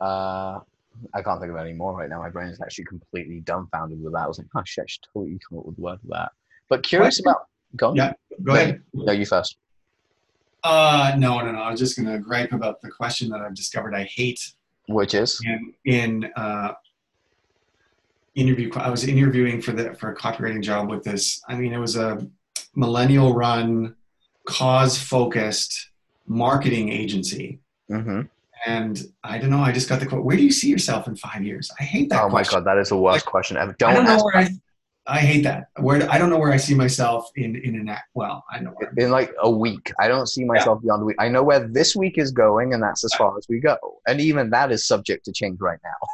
[0.00, 0.60] Uh,
[1.14, 2.20] I can't think of any more right now.
[2.20, 4.20] My brain is actually completely dumbfounded with that.
[4.22, 6.32] I was like, oh shit, I should totally come up with a word for that.
[6.68, 7.30] But curious What?
[7.32, 7.46] about.
[7.76, 7.96] Go on.
[7.96, 8.12] Yeah.
[8.42, 8.82] Go ahead.
[8.94, 9.56] No, you first.
[10.64, 11.58] Uh, no, no, no.
[11.60, 14.40] I was just going to gripe about the question that I've discovered I hate
[14.88, 15.40] Which is?
[15.44, 16.72] in, in uh,
[18.34, 18.70] interview.
[18.74, 21.40] I was interviewing for the for a copywriting job with this.
[21.48, 22.26] I mean, it was a
[22.74, 23.94] millennial run,
[24.46, 25.90] cause focused
[26.26, 27.60] marketing agency.
[27.88, 28.22] hmm
[28.64, 29.60] And I don't know.
[29.60, 30.24] I just got the quote.
[30.24, 31.70] Where do you see yourself in five years?
[31.78, 33.74] I hate that Oh my god, that is the worst question ever.
[33.78, 34.48] Don't, I don't know where I.
[35.08, 35.68] I hate that.
[35.78, 38.08] Where I don't know where I see myself in in an act.
[38.14, 38.88] Well, I know where.
[38.88, 39.92] I'm- in like a week.
[40.00, 41.16] I don't see myself beyond a week.
[41.20, 43.76] I know where this week is going, and that's as far as we go.
[44.08, 45.90] And even that is subject to change right now.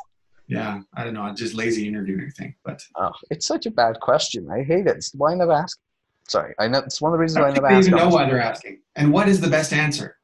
[0.48, 1.22] Yeah, I don't know.
[1.22, 2.54] I'm just lazy interviewing thing.
[2.62, 4.50] But Oh, it's such a bad question.
[4.50, 4.96] I hate it.
[4.96, 5.78] It's why I never ask.
[6.28, 7.86] Sorry, I know it's one of the reasons I why I never ask.
[7.86, 8.80] even know why they're asking.
[8.96, 10.16] And what is the best answer?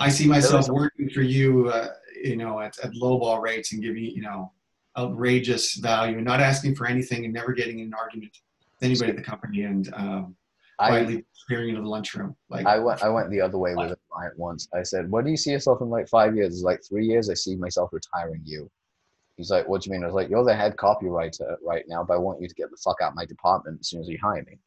[0.00, 1.88] I see myself working for you, uh,
[2.22, 4.50] you know, at, at lowball rates and giving, you know,
[4.96, 8.32] outrageous value, and not asking for anything and never getting in an argument
[8.80, 10.34] with anybody at the company and um,
[10.78, 12.34] quietly disappearing into the lunchroom.
[12.48, 14.68] Like, I went I went the other way with a client once.
[14.74, 17.28] I said, "What do you see yourself in like five years?" He's like three years.
[17.28, 18.70] I see myself retiring you.
[19.36, 22.04] He's like, "What do you mean?" I was like, "You're the head copywriter right now,
[22.04, 24.08] but I want you to get the fuck out of my department as soon as
[24.08, 24.58] you hire me."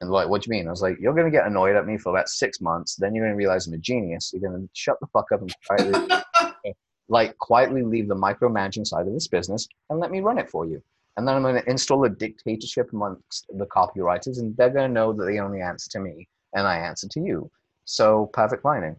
[0.00, 1.96] And like, "What do you mean?" I was like, "You're gonna get annoyed at me
[1.98, 2.96] for about six months.
[2.96, 4.32] Then you're gonna realize I'm a genius.
[4.32, 6.74] You're gonna shut the fuck up and quietly,
[7.08, 10.66] like quietly leave the micromanaging side of this business and let me run it for
[10.66, 10.82] you."
[11.16, 14.92] And then I'm going to install a dictatorship amongst the copywriters, and they're going to
[14.92, 17.48] know that they only answer to me and I answer to you.
[17.84, 18.96] So perfect lining.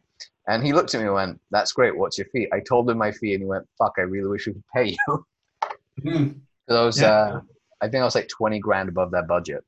[0.48, 1.98] And he looked at me and went, That's great.
[1.98, 2.48] What's your fee?
[2.54, 4.96] I told him my fee, and he went, Fuck, I really wish we could pay
[5.08, 5.26] you.
[6.68, 7.08] 'Cause I was, Yeah.
[7.12, 7.42] uh,
[7.82, 9.64] I think I was like 20 grand above their budget.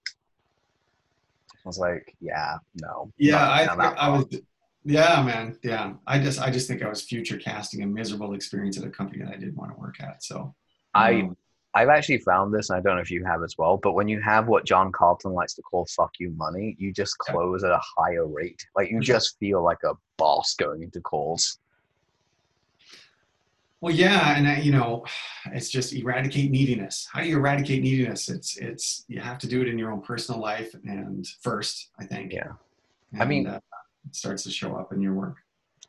[1.65, 3.11] I was like, Yeah, no.
[3.17, 4.25] yeah, not I, I was.
[4.83, 5.57] Yeah, man.
[5.63, 8.89] Yeah, I just, I just think I was future casting a miserable experience at a
[8.89, 10.23] company that I didn't want to work at.
[10.23, 10.55] So,
[10.93, 11.37] I- um,
[11.73, 14.07] I've actually found this, and I don't know if you have as well, but when
[14.07, 17.33] you have what John Carlton likes to call fuck you money, you just Yeah.
[17.33, 18.65] close at a higher rate.
[18.75, 19.03] Like you Mhm.
[19.03, 21.59] just feel like a boss going into calls.
[23.79, 25.05] Well, yeah, and you know,
[25.53, 27.07] it's just eradicate neediness.
[27.11, 28.27] How do you eradicate neediness?
[28.27, 32.05] It's it's you have to do it in your own personal life and first, I
[32.05, 32.33] think.
[32.33, 32.53] Yeah.
[33.13, 33.59] And, I mean- uh,
[34.07, 35.35] it starts to show up in your work.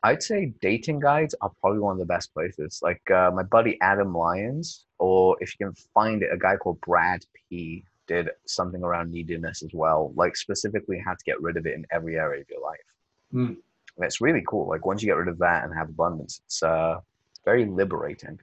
[0.03, 2.80] I'd say dating guides are probably one of the best places.
[2.82, 6.80] Like uh, my buddy Adam Lyons, or if you can find it, a guy called
[6.82, 11.66] Brad P did something around neediness as well, like specifically how to get rid of
[11.66, 12.78] it in every area of your life.
[13.34, 13.57] Mm.
[13.97, 14.68] And it's really cool.
[14.68, 17.01] Like once you get rid of that and have abundance, it's uh,
[17.49, 18.38] very liberating.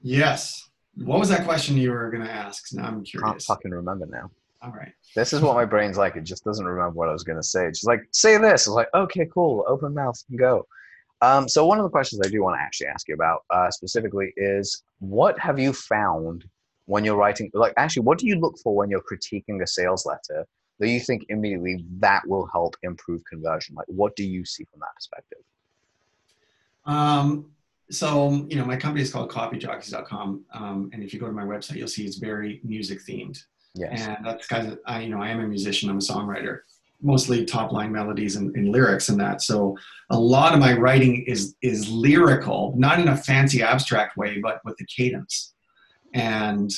[0.00, 0.70] Yes.
[1.08, 2.72] What was that question you were going to ask?
[2.72, 3.28] Now I'm curious.
[3.28, 4.30] Can't fucking remember now.
[4.62, 4.94] All right.
[5.14, 6.16] This is what my brain's like.
[6.16, 7.66] It just doesn't remember what I was going to say.
[7.66, 8.62] It's just like, say this.
[8.66, 9.64] It's like, okay, cool.
[9.68, 10.66] Open mouth and go.
[11.20, 13.70] Um, so one of the questions I do want to actually ask you about uh,
[13.70, 16.44] specifically is what have you found
[16.86, 17.50] when you're writing?
[17.52, 20.46] Like, actually, what do you look for when you're critiquing a sales letter
[20.78, 23.74] that you think immediately that will help improve conversion?
[23.74, 25.42] Like, what do you see from that perspective?
[26.86, 27.50] Um,
[27.90, 30.44] so, you know, my company is called copyjockeys.com.
[30.52, 33.42] Um, and if you go to my website, you'll see it's very music themed.
[33.74, 34.06] Yes.
[34.06, 36.60] And that's because I, you know, I am a musician, I'm a songwriter,
[37.00, 39.40] mostly top line melodies and, and lyrics and that.
[39.40, 39.76] So
[40.10, 44.60] a lot of my writing is, is lyrical, not in a fancy abstract way, but
[44.64, 45.54] with the cadence.
[46.12, 46.70] And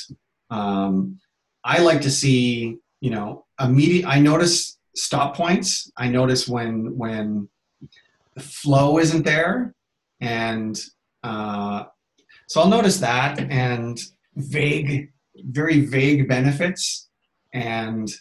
[0.49, 1.19] um,
[1.63, 5.91] I like to see, you know, immediate, I notice stop points.
[5.97, 7.49] I notice when, when
[8.35, 9.73] the flow isn't there
[10.21, 10.79] and
[11.23, 11.83] uh,
[12.47, 13.99] so I'll notice that and
[14.35, 17.09] vague, very vague benefits
[17.53, 18.11] and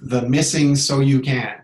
[0.00, 1.58] the missing so you can.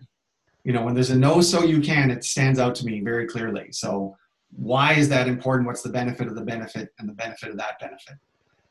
[0.64, 3.26] You know, when there's a no so you can, it stands out to me very
[3.26, 3.72] clearly.
[3.72, 4.16] So
[4.56, 5.66] why is that important?
[5.66, 8.16] What's the benefit of the benefit and the benefit of that benefit?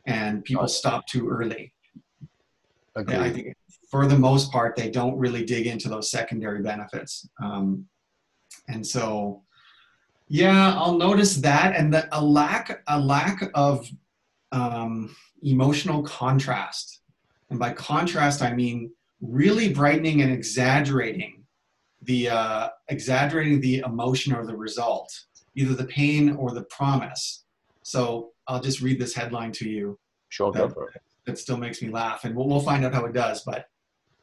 [0.05, 1.73] And people stop too early.
[3.07, 3.55] Yeah, I think
[3.89, 7.27] for the most part, they don't really dig into those secondary benefits.
[7.41, 7.85] Um,
[8.67, 9.43] and so,
[10.27, 13.89] yeah, I'll notice that, and that a lack a lack of
[14.51, 17.01] um, emotional contrast.
[17.49, 21.43] And by contrast, I mean really brightening and exaggerating
[22.01, 25.11] the uh, exaggerating the emotion or the result,
[25.55, 27.45] either the pain or the promise.
[27.83, 29.97] So I'll just read this headline to you
[30.29, 31.01] Sure, go for it.
[31.25, 33.43] that still makes me laugh, and we'll, we'll find out how it does.
[33.43, 33.67] But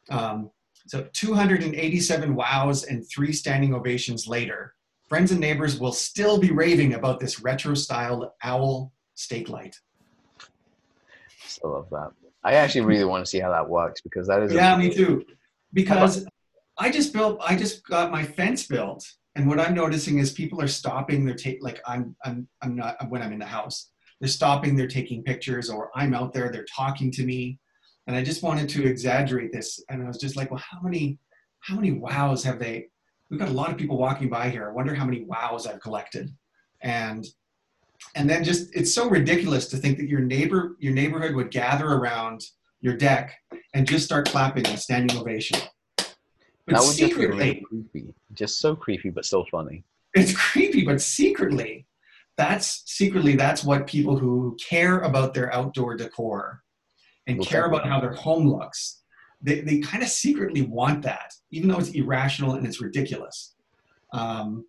[0.09, 0.51] um,
[0.87, 4.74] so 287 wows and three standing ovations later,
[5.07, 9.79] friends and neighbors will still be raving about this retro-styled owl stake light.
[11.45, 12.09] Still love that.
[12.43, 14.53] I actually really want to see how that works because that is.
[14.53, 15.25] Yeah, me too.
[15.73, 16.25] Because
[16.77, 20.61] I just built, I just got my fence built, and what I'm noticing is people
[20.61, 21.25] are stopping.
[21.25, 23.91] They're taking, like I'm, I'm, I'm not when I'm in the house.
[24.21, 24.75] They're stopping.
[24.75, 26.51] They're taking pictures, or I'm out there.
[26.51, 27.59] They're talking to me,
[28.07, 29.83] and I just wanted to exaggerate this.
[29.89, 31.19] And I was just like, well, how many,
[31.61, 32.87] how many wows have they?
[33.29, 34.69] We've got a lot of people walking by here.
[34.69, 36.31] I wonder how many wows I've collected,
[36.81, 37.25] and
[38.15, 41.87] and then just it's so ridiculous to think that your neighbor, your neighborhood would gather
[41.87, 42.41] around
[42.81, 43.35] your deck
[43.73, 45.59] and just start clapping a standing ovation.
[45.97, 48.13] But that would just be secretly, really creepy.
[48.33, 49.83] Just so creepy, but still funny.
[50.13, 51.85] it's creepy, but secretly,
[52.37, 56.61] that's secretly that's what people who care about their outdoor decor
[57.27, 59.03] and care about how their home looks,
[59.45, 63.53] they, they kind of secretly want that, even though it's irrational and it's ridiculous.
[64.11, 64.65] Um,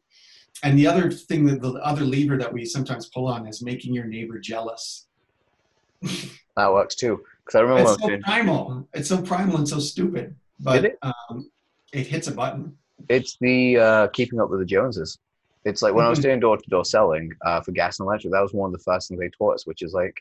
[0.62, 3.94] and the other thing that the other lever that we sometimes pull on is making
[3.94, 5.06] your neighbor jealous.
[6.56, 7.20] That works too.
[7.44, 8.88] Because I remember It's so primal.
[8.94, 10.34] It's so primal and so stupid.
[10.58, 10.98] But it?
[11.02, 11.50] Um,
[11.92, 12.78] it hits a button.
[13.10, 15.18] it's the uh, keeping up with the Joneses.
[15.66, 16.22] It's like when I was Mhm.
[16.22, 18.82] doing door to door selling uh, for gas and electric, that was one of the
[18.82, 20.16] first things they taught us, which is like,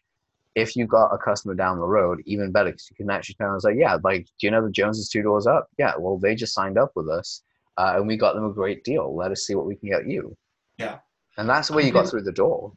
[0.55, 3.49] if you got a customer down the road, even better, because you can actually tell
[3.49, 5.67] them, like, yeah, like, do you know the Joneses two doors up?
[5.77, 7.43] Yeah, well, they just signed up with us,
[7.77, 9.15] uh, and we got them a great deal.
[9.15, 10.35] Let us see what we can get you.
[10.77, 10.99] Yeah.
[11.37, 12.73] And that's the way you got through the door.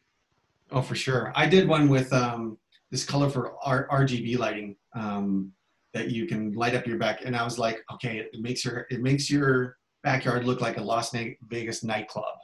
[0.71, 1.33] Oh, for sure.
[1.35, 2.59] I did one with um,
[2.91, 5.53] this colorful R- RGB lighting um,
[5.95, 8.87] that you can light up your back, and I was like, okay, it makes your
[8.91, 11.15] it makes your backyard look like a Las
[11.49, 12.37] Vegas nightclub,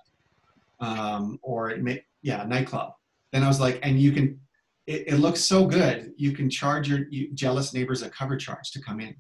[0.80, 2.93] um, or it may yeah nightclub.
[3.32, 4.41] Then I was like, and you can.
[4.87, 6.12] It, it looks so good.
[6.16, 9.14] You can charge your you, jealous neighbors a cover charge to come in.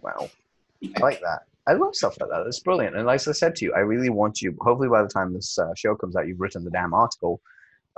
[0.00, 0.30] Wow.
[0.96, 1.40] I like that.
[1.66, 2.44] I love stuff like that.
[2.44, 2.96] That's brilliant.
[2.96, 5.58] And like I said to you, I really want you, hopefully by the time this
[5.58, 7.40] uh, show comes out, you've written the damn article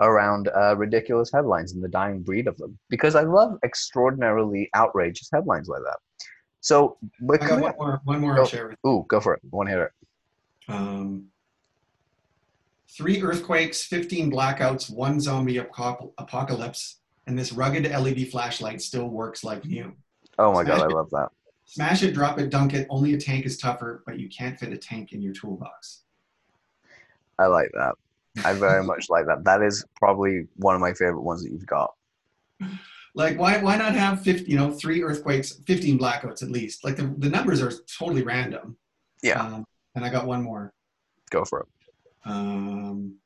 [0.00, 2.76] around uh, ridiculous headlines and the dying breed of them.
[2.88, 5.98] Because I love extraordinarily outrageous headlines like that.
[6.60, 8.00] So we're I got coming one more.
[8.04, 8.34] One more.
[8.34, 8.40] Go.
[8.40, 9.40] I'll share with Ooh, go for it.
[9.50, 9.92] One hitter.
[10.68, 11.26] Um,
[12.96, 16.99] three earthquakes, 15 blackouts, one zombie apocalypse,
[17.30, 19.94] and this rugged LED flashlight still works like new.
[20.36, 21.28] Oh my God, I love that.
[21.64, 22.88] Smash it, drop it, dunk it.
[22.90, 26.02] Only a tank is tougher, but you can't fit a tank in your toolbox.
[27.38, 27.94] I like that.
[28.44, 29.44] I very much like that.
[29.44, 31.94] That is probably one of my favorite ones that you've got.
[33.14, 36.84] Like, why, why not have 50, you know, three earthquakes, 15 blackouts at least?
[36.84, 38.76] Like, the, the numbers are totally random.
[39.22, 39.40] Yeah.
[39.40, 39.64] Um,
[39.94, 40.72] and I got one more.
[41.30, 41.66] Go for it.
[42.24, 43.19] Um,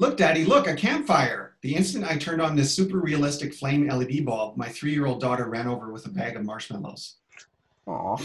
[0.00, 1.56] look, Daddy, look, a campfire.
[1.60, 5.20] The instant I turned on this super realistic flame LED bulb, my three year old
[5.20, 7.16] daughter ran over with a bag of marshmallows.
[7.86, 8.16] Aw,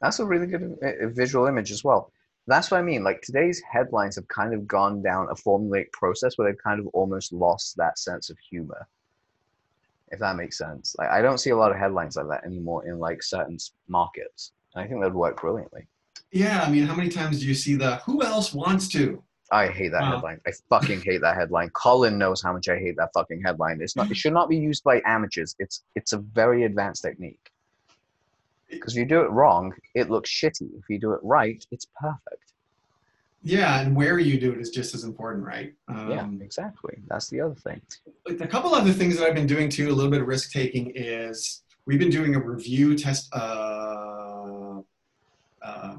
[0.00, 2.12] that's a really good uh, visual image as well.
[2.46, 3.04] That's what I mean.
[3.04, 6.86] Like today's headlines have kind of gone down a formulaic process where they've kind of
[6.94, 8.86] almost lost that sense of humor.
[10.10, 10.94] If that makes sense.
[10.98, 13.58] Like I don't see a lot of headlines like that anymore in like certain
[13.88, 14.52] markets.
[14.74, 15.88] And I think that'd work brilliantly.
[16.30, 19.22] Yeah, I mean, how many times do you see the "Who else wants to"?
[19.50, 20.16] I hate that Wow.
[20.16, 20.40] headline.
[20.46, 21.70] I fucking hate that headline.
[21.70, 23.80] Colin knows how much I hate that fucking headline.
[23.80, 24.10] It's not.
[24.10, 25.54] It should not be used by amateurs.
[25.58, 27.50] It's it's a very advanced technique.
[28.68, 30.68] Because if you do it wrong, it looks shitty.
[30.78, 32.52] If you do it right, it's perfect.
[33.42, 35.72] Yeah, and where you do it is just as important, right?
[35.88, 36.98] Um, yeah, exactly.
[37.06, 37.80] That's the other thing.
[38.26, 40.52] like, a couple other things that I've been doing too, a little bit of risk
[40.52, 44.80] taking is we've been doing a review test uh,
[45.62, 45.96] uh,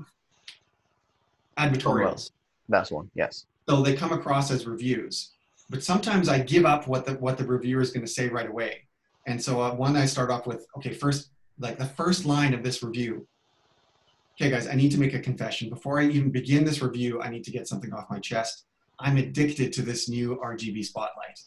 [1.57, 2.31] advertorials.
[2.69, 3.09] That's one.
[3.15, 3.45] Yes.
[3.67, 5.31] So they come across as reviews,
[5.69, 8.49] but sometimes I give up what the what the reviewer is going to say right
[8.49, 8.87] away.
[9.27, 12.63] And so uh, one I start off with, okay, first like the first line of
[12.63, 13.27] this review.
[14.39, 17.21] Okay, guys, I need to make a confession before I even begin this review.
[17.21, 18.65] I need to get something off my chest.
[18.99, 21.39] I'm addicted to this new RGB spotlight.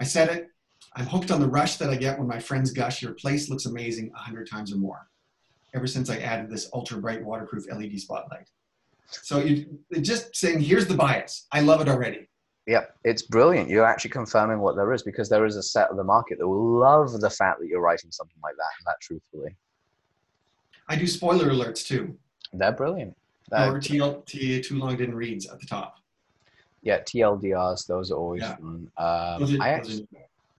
[0.00, 0.50] I said it.
[0.94, 3.02] I'm hooked on the rush that I get when my friends gush.
[3.02, 5.08] Your place looks amazing a hundred times or more.
[5.74, 8.48] Ever since I added this ultra bright waterproof LED spotlight.
[9.10, 11.46] So you just saying, here's the bias.
[11.52, 12.28] I love it already.
[12.66, 13.70] Yeah, it's brilliant.
[13.70, 16.48] You're actually confirming what there is because there is a set of the market that
[16.48, 18.70] will love the fact that you're writing something like that.
[18.80, 19.54] And that truthfully,
[20.88, 22.16] I do spoiler alerts too.
[22.52, 23.16] they're brilliant.
[23.52, 25.98] Or TL, too long didn't reads at the top.
[26.82, 28.56] yeah, TLDRs, those are always Yeah.
[28.56, 28.90] fun.
[28.96, 30.06] Um, Those are- I actually,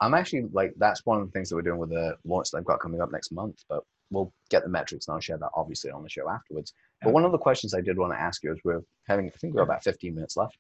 [0.02, 2.58] I'm actually like that's one of the things that we're doing with the launch that
[2.60, 3.64] I've got coming up next month.
[3.70, 6.74] But we'll get the metrics and I'll share that obviously on the show afterwards.
[7.02, 9.38] But one of the questions I did want to ask you is we're having I
[9.38, 10.58] think we're about 15 minutes left.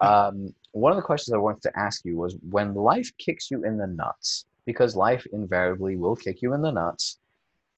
[0.00, 3.64] Um, one of the questions I wanted to ask you was when life kicks you
[3.64, 7.18] in the nuts, because life invariably will kick you in the nuts.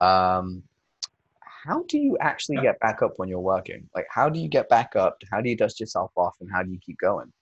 [0.01, 0.63] Um,
[1.41, 3.89] how do you actually get back up when you're working?
[3.95, 5.17] Like, how do you get back up?
[5.31, 7.33] How do you dust yourself off, and how do you keep going?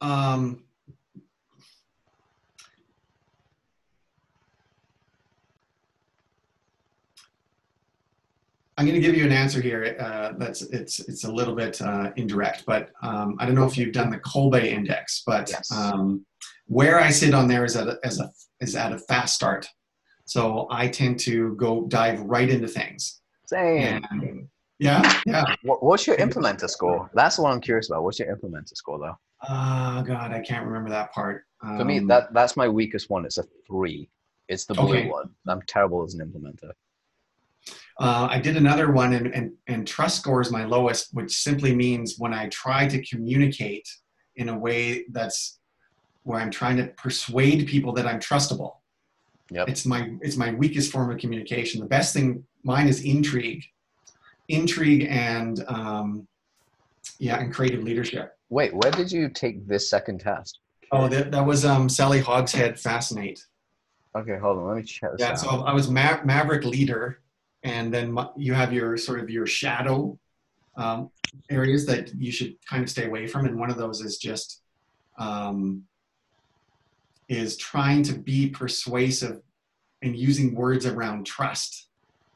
[0.00, 0.64] Um,
[8.76, 9.96] I'm going to give you an answer here.
[10.00, 13.78] Uh, that's it's it's a little bit uh, indirect, but um, I don't know if
[13.78, 15.70] you've done the Kolbe index, but Yes.
[15.70, 16.26] um,
[16.66, 19.68] where I sit on there is at a, as a is at a fast start.
[20.24, 23.20] So I tend to go dive right into things.
[23.46, 24.02] Same.
[24.10, 24.48] And
[24.80, 25.54] yeah, yeah.
[25.62, 27.10] What, what's your implementer score?
[27.14, 28.02] That's what I'm curious about.
[28.02, 29.16] What's your implementer score, though?
[29.48, 31.44] Oh God, I can't remember that part.
[31.60, 33.24] For me, Um, that that's my weakest one.
[33.24, 34.10] It's a three.
[34.48, 35.08] It's the blue Okay.
[35.08, 35.30] one.
[35.46, 36.72] I'm terrible as an implementer.
[37.98, 41.74] Uh, I did another one, and, and, and trust score is my lowest, which simply
[41.74, 43.88] means when I try to communicate
[44.36, 45.60] in a way that's
[46.24, 48.76] where I'm trying to persuade people that I'm trustable.
[49.50, 49.68] Yep.
[49.68, 51.80] It's my it's my weakest form of communication.
[51.80, 53.62] The best thing mine is intrigue,
[54.48, 56.26] intrigue, and um,
[57.18, 58.32] yeah, and creative leadership.
[58.48, 60.58] Wait, where did you take this second test?
[60.90, 63.44] Oh, that, that was um, Sally Hogshead Fascinate.
[64.16, 64.66] Okay, hold on.
[64.66, 65.38] Let me check Yeah, out.
[65.38, 67.20] so I was ma- Maverick leader,
[67.64, 70.18] and then you have your sort of your shadow
[70.76, 71.10] um,
[71.50, 74.62] areas that you should kind of stay away from, and one of those is just
[75.18, 75.82] um,
[77.28, 79.40] is trying to be persuasive
[80.02, 81.88] and using words around trust.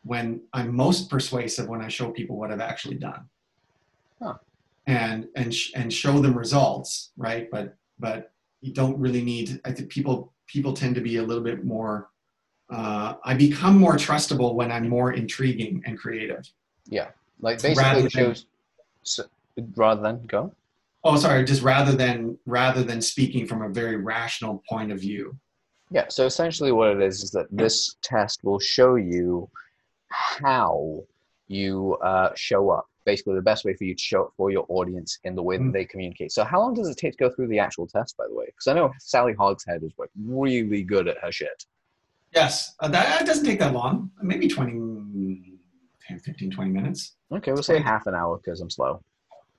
[0.05, 3.29] When I'm most persuasive when I show people what I've actually done,
[4.23, 4.35] Huh.
[4.87, 7.51] and and sh- and show them results, right?
[7.51, 9.61] But but you don't really need.
[9.67, 12.09] I think people people tend to be a little bit more
[12.71, 16.51] uh, I become more trustable when I'm more intriguing and creative.
[16.87, 17.09] yeah,
[17.41, 18.47] like Rather basically than- shows.
[19.03, 19.25] So,
[19.77, 20.53] rather than go.
[21.05, 25.37] Oh, sorry, just rather than rather than speaking from a very rational point of view.
[25.91, 26.07] Yeah.
[26.09, 29.49] So essentially, what it is is that this test will show you
[30.09, 31.03] how
[31.47, 32.87] you uh, show up.
[33.07, 35.57] Basically, the best way for you to show up for your audience in the way
[35.57, 35.73] that Mm.
[35.73, 36.31] they communicate.
[36.33, 38.47] So, how long does it take to go through the actual test, by the way?
[38.47, 41.65] Because I know Sally Hogshead is like really good at her shit.
[42.35, 44.11] Yes, uh, that, that doesn't take that long.
[44.23, 45.59] Maybe 20,
[46.07, 47.17] 10, 15, 20 minutes.
[47.33, 49.03] Okay, we'll say half an hour because I'm slow.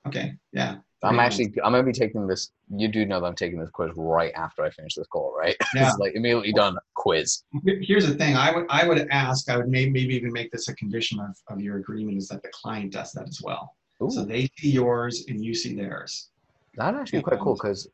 [0.06, 0.76] Okay, yeah.
[1.02, 2.50] I'm actually I'm gonna be taking this.
[2.76, 5.56] You do know that I'm taking this quiz right after I finish this call, right?
[5.74, 5.88] Yeah.
[5.88, 7.42] it's like immediately done quiz.
[7.64, 8.36] Here's the thing.
[8.36, 9.48] I would I would ask.
[9.48, 12.42] I would maybe maybe even make this a condition of, of your agreement is that
[12.42, 13.74] the client does that as well.
[14.02, 16.28] Ooh, So they see yours and you see theirs.
[16.74, 17.88] that's actually quite cool because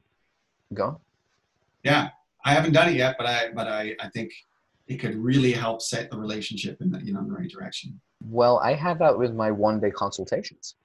[0.75, 1.01] go.
[1.85, 2.09] Yeah,
[2.45, 4.33] I haven't done it yet, but I but I I think
[4.89, 8.01] it could really help set the relationship in the you know in the right direction.
[8.29, 10.77] Well, I have that with my one day consultations.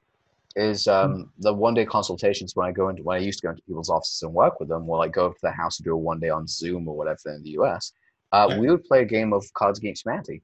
[0.58, 1.22] Is um, Hmm.
[1.40, 3.90] the one day consultations when I go into when I used to go into people's
[3.90, 5.98] offices and work with them, or like go up to their house and do a
[5.98, 7.94] one day on Zoom or whatever in the US.
[8.34, 8.60] Uh, Yeah.
[8.60, 10.42] We would play a game of Cards Against Humanity.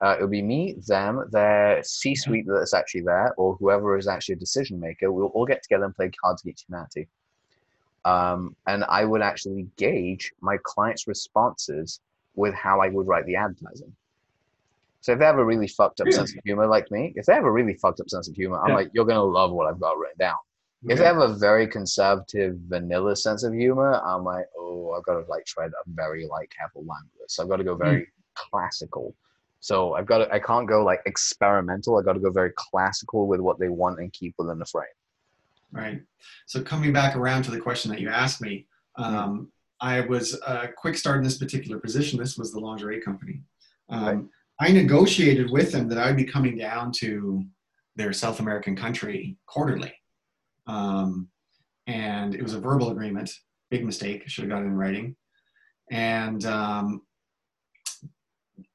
[0.00, 4.08] Uh, it would be me, them, their C suite that's actually there, or whoever is
[4.08, 5.12] actually a decision maker.
[5.12, 7.06] We'll all get together and play Cards Against Humanity.
[8.04, 12.00] Um, and I would actually gauge my clients' responses
[12.34, 13.94] with how I would write the advertising.
[15.00, 17.34] So if they have a really fucked up sense of humor like me, if they
[17.34, 18.74] have a really fucked up sense of humor, I'm Yeah.
[18.76, 20.36] like, you're gonna love what I've got written down.
[20.86, 25.14] If they have a very conservative, vanilla sense of humor, I'm like, oh, I've got
[25.14, 27.34] to like tread a very like careful line with this.
[27.36, 29.14] So I've got to go very classical.
[29.60, 31.98] So I've got to, I can't go like experimental.
[31.98, 34.84] I got to go very classical with what they want and keep within the frame.
[35.72, 36.02] Right.
[36.44, 38.66] So coming back around to the question that you asked me,
[38.96, 39.50] um,
[39.84, 42.18] I was a quick start in this particular position.
[42.18, 43.42] This was the lingerie company.
[43.90, 44.24] Um, Right.
[44.60, 47.44] I negotiated with them that I would be coming down to
[47.96, 49.92] their South American country quarterly.
[50.66, 51.28] Um,
[51.86, 53.30] and it was a verbal agreement.
[53.70, 54.26] Big mistake.
[54.26, 55.16] Should have got it in writing.
[55.90, 57.02] And, um,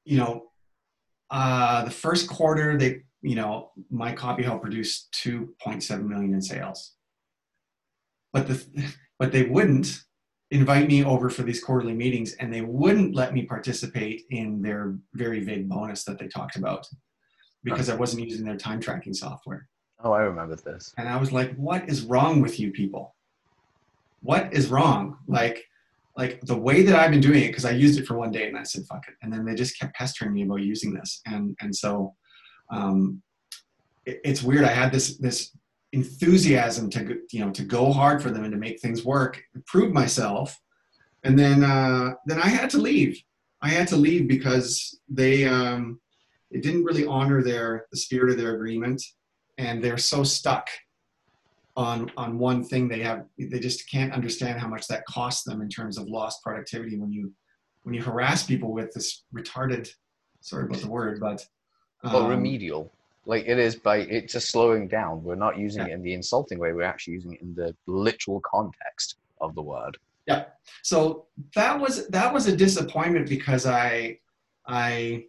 [0.04, 0.52] you know,
[1.30, 6.94] uh, the first quarter, they you know, my copy helped produce 2.7 million in sales.
[8.32, 8.64] But the
[9.18, 10.04] but they wouldn't
[10.50, 14.96] invite me over for these quarterly meetings and they wouldn't let me participate in their
[15.14, 16.86] very vague bonus that they talked about
[17.62, 19.68] because I wasn't using their time tracking software.
[20.02, 20.92] Oh, I remember this.
[20.98, 23.14] And I was like, what is wrong with you people?
[24.22, 25.18] What is wrong?
[25.26, 25.64] Like
[26.16, 28.48] like the way that I've been doing it, because I used it for one day
[28.48, 29.14] and I said, fuck it.
[29.22, 31.20] And then they just kept pestering me about using this.
[31.26, 32.14] And and so
[32.70, 33.22] um,
[34.04, 34.64] it, it's weird.
[34.64, 35.56] I had this this
[35.92, 39.42] enthusiasm to go- you know to go hard for them and to make things work,
[39.66, 40.58] prove myself,
[41.24, 43.20] and then uh, then I had to leave.
[43.62, 46.00] I had to leave because they um,
[46.50, 49.02] it didn't really honor their the spirit of their agreement,
[49.58, 50.68] and they're so stuck
[51.76, 52.88] on on one thing.
[52.88, 56.42] They have they just can't understand how much that costs them in terms of lost
[56.42, 57.32] productivity when you
[57.82, 59.88] when you harass people with this retarded.
[60.40, 61.44] Sorry about the word, but
[62.02, 62.92] Well, um, remedial.
[63.26, 65.22] Like it is by it's just slowing down.
[65.22, 65.88] We're not using Yeah.
[65.88, 66.72] it in the insulting way.
[66.72, 69.98] We're actually using it in the literal context of the word.
[70.26, 70.44] Yeah.
[70.82, 74.18] So that was that was a disappointment because I
[74.66, 75.24] I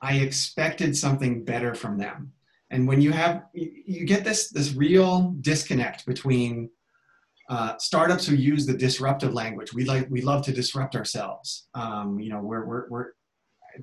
[0.00, 2.32] I expected something better from them.
[2.70, 6.70] And when you have you, get this this real disconnect between
[7.48, 9.72] uh, startups who use the disruptive language.
[9.72, 11.66] We like we love to disrupt ourselves.
[11.74, 13.06] Um, you know, we're we're, we're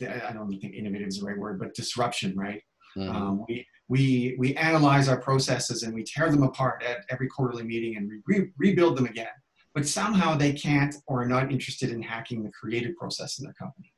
[0.01, 2.61] I don't think innovative is the right word, but disruption, right?
[2.97, 3.09] Mhm.
[3.13, 7.63] Um, we, we, we analyze our processes and we tear them apart at every quarterly
[7.63, 9.27] meeting and re- rebuild them again.
[9.73, 13.53] But somehow they can't or are not interested in hacking the creative process in their
[13.53, 13.93] company.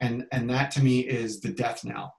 [0.00, 2.16] And, and that to me is the death knell.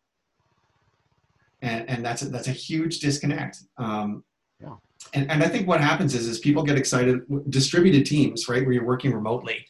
[1.62, 3.58] And, and that's, a, that's a huge disconnect.
[3.78, 4.24] Um,
[4.62, 4.76] Yeah.
[5.14, 8.72] and, and I think what happens is, is people get excited, distributed teams, right, where
[8.72, 9.66] you're working remotely,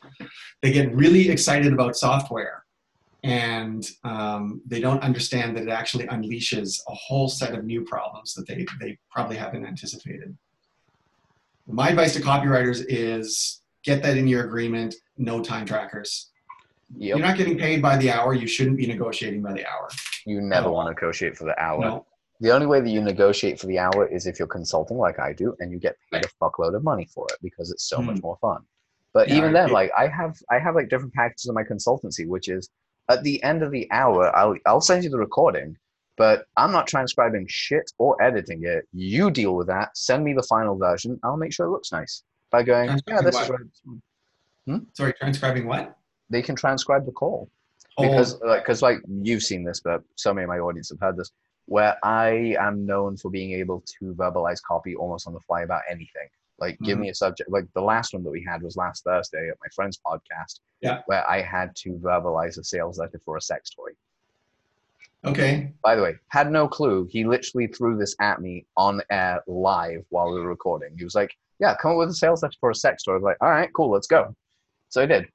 [0.61, 2.62] they get really excited about software
[3.23, 8.33] and um, they don't understand that it actually unleashes a whole set of new problems
[8.33, 10.35] that they, they probably haven't anticipated.
[11.67, 16.31] My advice to copywriters is get that in your agreement, no time trackers.
[16.97, 17.17] Yep.
[17.17, 19.87] You're not getting paid by the hour, you shouldn't be negotiating by the hour.
[20.25, 20.73] You never No.
[20.73, 21.79] want to negotiate for the hour.
[21.79, 22.05] No.
[22.41, 25.31] The only way that you negotiate for the hour is if you're consulting like I
[25.31, 28.17] do and you get paid a fuckload of money for it because it's so much
[28.17, 28.21] Hmm.
[28.23, 28.63] more fun.
[29.13, 31.63] But Yeah, even then, it- like I have I have like different packages in my
[31.63, 32.69] consultancy, which is
[33.09, 35.77] at the end of the hour, I'll I'll send you the recording,
[36.17, 38.87] but I'm not transcribing shit or editing it.
[38.93, 39.97] You deal with that.
[39.97, 41.19] Send me the final version.
[41.23, 43.59] I'll make sure it looks nice by going, yeah, this is what?
[43.59, 43.69] right.
[44.65, 44.77] Hmm?
[44.93, 45.97] Sorry, transcribing what?
[46.29, 47.49] They can transcribe the call
[47.97, 50.99] Oh, because like because like you've seen this but so many of my audience have
[50.99, 51.31] heard this
[51.67, 55.81] where i am known for being able to verbalize copy almost on the fly about
[55.87, 56.27] anything
[56.59, 57.01] like give Mhm.
[57.01, 59.67] me a subject like the last one that we had was last thursday at my
[59.75, 61.01] friend's podcast Yeah.
[61.07, 63.89] where i had to verbalize a sales letter for a sex toy
[65.25, 65.71] okay.
[65.83, 70.05] by the way had no clue he literally threw this at me on air live
[70.09, 72.69] while we were recording he was like yeah come up with a sales letter for
[72.71, 74.35] a sex toy i was like all right cool let's go
[74.89, 75.27] so i did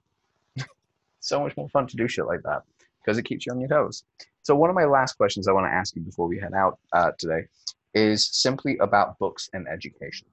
[1.21, 2.63] so much more fun to do shit like that
[3.05, 4.05] because it keeps you on your toes.
[4.43, 6.79] So one of my last questions I want to ask you before we head out
[6.93, 7.47] uh, today
[7.95, 10.27] is simply about books and education.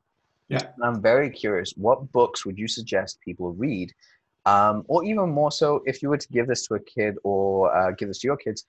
[0.49, 0.67] Yeah.
[0.83, 3.91] I'm very curious, what books would you suggest people read?
[4.45, 7.75] Um, or even more so, if you were to give this to a kid or
[7.75, 8.67] uh, give this to your kids,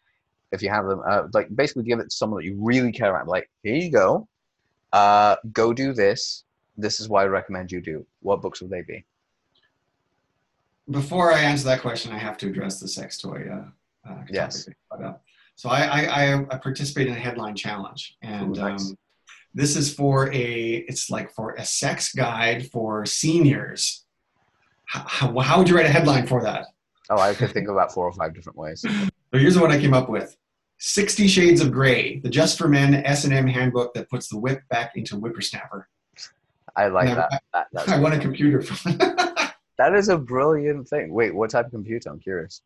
[0.52, 3.10] if you have them, uh, like basically give it to someone that you really care
[3.14, 3.28] about.
[3.28, 4.26] Like, here you go,
[4.92, 6.44] uh, go do this.
[6.78, 8.06] This is what I recommend you do.
[8.20, 9.04] What books would they be?
[10.90, 13.48] Before I answer that question, I have to address the sex toy.
[13.50, 13.64] Uh,
[14.08, 14.64] uh, Yes.
[14.64, 15.24] topic that you brought up.
[15.56, 18.90] So I, I, I participated in a headline challenge, and Ooh, nice.
[18.90, 18.98] um,
[19.56, 20.84] this is for a.
[20.86, 24.04] It's like for a sex guide for seniors.
[24.84, 26.66] How, how, would you write a headline for that?
[27.08, 28.82] Oh, I could think of about four or five different ways.
[28.82, 28.90] So
[29.32, 30.36] here's what I came up with:
[30.78, 34.38] Sixty Shades of Grey, the Just for Men S and M handbook that puts the
[34.38, 35.88] whip back into whippersnapper.
[36.76, 37.42] I like No, that.
[37.54, 38.98] that that's I won a computer from.
[39.78, 41.12] That is a brilliant thing.
[41.12, 42.08] Wait, what type of computer?
[42.08, 42.62] I'm curious.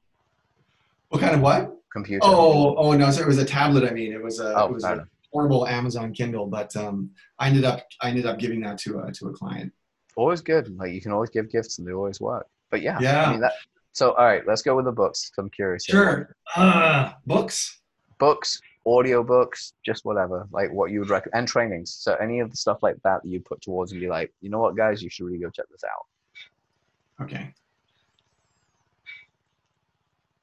[1.09, 1.77] what kind of what?
[1.93, 2.21] Computer.
[2.23, 3.11] Oh, oh no!
[3.11, 3.83] So it was a tablet.
[3.83, 7.49] I mean, it was a Oh, it was a portable Amazon Kindle, but um, I
[7.49, 9.73] ended up I ended up giving that to a to a client.
[10.17, 10.77] always good.
[10.77, 12.47] Like you can always give gifts and they always work.
[12.71, 13.25] But yeah, Yeah.
[13.27, 13.53] I mean that.
[13.93, 15.31] So all right, let's go with the books.
[15.39, 15.85] I'm curious.
[15.85, 16.35] Sure.
[16.57, 17.81] Uh, books.
[18.19, 20.47] Books, audio books, just whatever.
[20.53, 21.95] Like what you would recommend, and trainings.
[21.99, 24.51] So any of the stuff like that that you put towards and be like, you
[24.51, 27.25] know what, guys, you should really go check this out.
[27.25, 27.53] Okay.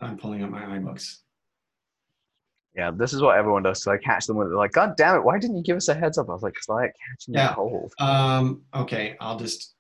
[0.02, 1.20] I'm pulling up my iBooks.
[2.78, 3.82] Yeah, this is what everyone does.
[3.82, 5.88] So I catch them when they're like, God damn it, why didn't you give us
[5.88, 6.30] a heads up?
[6.30, 7.50] I was like, because I like catching Yeah.
[7.50, 7.94] you cold.
[8.00, 9.74] Um, okay, I'll just.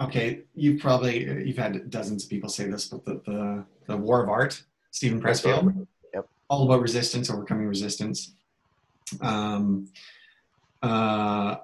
[0.00, 4.22] Okay, you've probably you've had dozens of people say this, but the the, the War
[4.22, 5.86] of Art, Steven Pressfield.
[6.12, 6.28] Yep.
[6.48, 8.34] All about resistance, overcoming resistance.
[9.20, 9.88] Um,
[10.82, 11.56] uh,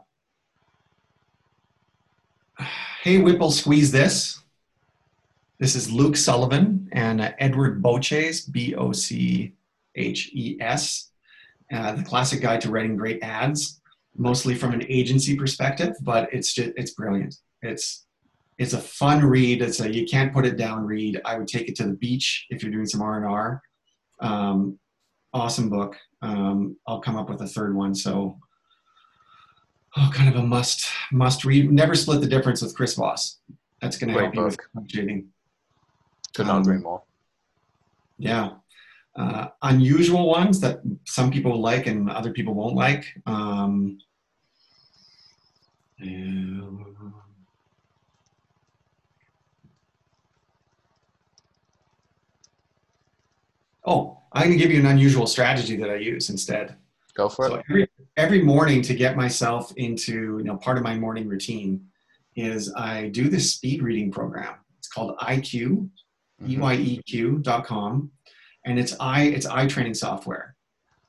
[3.03, 4.41] hey, Whipple, squeeze this.
[5.61, 9.53] This is Luke Sullivan and uh, Edward Boches, B O C
[9.95, 11.11] H E S,
[11.71, 13.81] uh, the classic guide to writing great ads
[14.17, 17.37] mostly from an agency perspective, but it's just it's brilliant.
[17.61, 18.07] It's
[18.59, 19.61] it's a fun read.
[19.61, 21.21] It's a you can't put it down read.
[21.27, 23.63] I would take it to the beach if you're doing some R and R.
[24.21, 24.79] Um,
[25.35, 25.95] awesome book.
[26.23, 27.95] Um, I'll come up with a third one.
[27.95, 28.39] So,
[29.99, 31.71] oh, kind of a must must read.
[31.71, 33.41] Never split the difference with Chris Voss.
[33.83, 34.91] That's going to help you with book.
[36.35, 37.03] Could not Um, agree more.
[38.19, 38.55] Yeah.
[39.17, 43.05] Uh, unusual ones that some people like and other people won't like.
[43.27, 43.99] Um,
[45.99, 46.87] and-
[53.85, 56.77] oh, I'm going to give you an unusual strategy that I use instead.
[57.15, 57.65] Go for So it.
[57.69, 61.85] every, every morning to get myself into, you know, part of my morning routine
[62.37, 64.55] is I do this speed reading program.
[64.79, 65.89] It's called EyeQ,
[66.43, 67.43] Mhm.
[67.45, 68.11] eyeq.com
[68.65, 70.55] and it's eye it's eye training software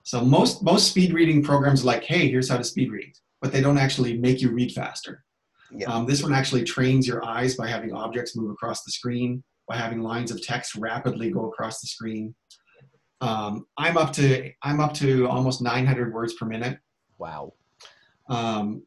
[0.03, 3.51] so most most speed reading programs are like hey here's how to speed read but
[3.51, 5.23] they don't actually make you read faster
[5.71, 5.87] Yeah.
[5.91, 9.77] um, this one actually trains your eyes by having objects move across the screen by
[9.77, 12.35] having lines of text rapidly go across the screen
[13.21, 16.77] um, i'm up to i'm up to almost 900 words per minute
[17.17, 17.53] Wow.
[18.29, 18.83] um,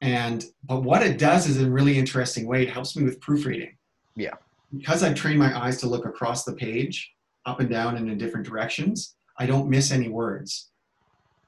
[0.00, 3.20] and but what it does is in a really interesting way it helps me with
[3.20, 3.76] proofreading
[4.16, 4.34] Yeah.
[4.76, 7.10] Because i've trained my eyes to look across the page
[7.46, 10.70] up and down and in different directions i don't miss any words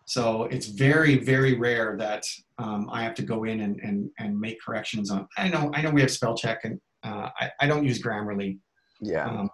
[0.06, 2.24] so it's very very rare that
[2.58, 5.82] um, i have to go in and, and, and make corrections on i know i
[5.82, 8.58] know we have spell check and uh, I, I don't use grammarly
[9.00, 9.26] Yeah.
[9.26, 9.50] um,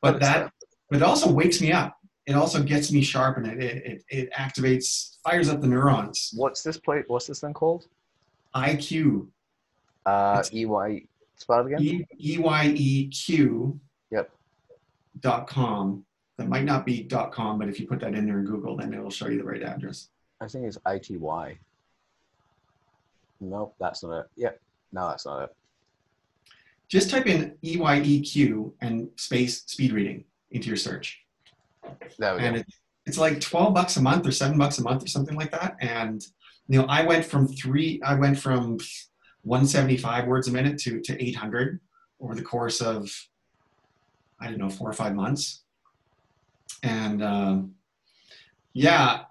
[0.00, 0.52] but that
[0.90, 1.96] but it also wakes me up
[2.26, 6.30] it also gets me sharp and it, it, it, it activates fires up the neurons
[6.34, 7.04] what's this plate?
[7.08, 7.86] What's this thing called?
[8.56, 9.26] iq
[10.06, 11.06] Uh, It's- EY.
[11.36, 12.06] Spell it again.
[12.18, 13.78] E Y E Q
[14.10, 14.30] Yep.
[15.20, 16.04] dot com.
[16.36, 18.76] That might not be dot com, but if you put that in there in Google,
[18.76, 20.08] then it'll show you the right address.
[20.40, 21.58] I think it's ITY.
[23.40, 24.26] Nope, that's not it.
[24.36, 24.60] Yep.
[24.92, 25.54] No, that's not it.
[26.88, 31.20] Just type in E Y E Q and space speed reading into your search,
[32.18, 32.60] There we and go.
[32.60, 32.66] it,
[33.06, 35.76] it's like twelve bucks a month or seven bucks a month or something like that.
[35.80, 36.24] And
[36.68, 38.78] you know, I went from three, I went from
[39.44, 41.80] 175 words a minute to to 800
[42.20, 43.10] over the course of
[44.40, 45.62] I don't know four or five months.
[46.82, 47.74] And um,
[48.72, 49.22] yeah,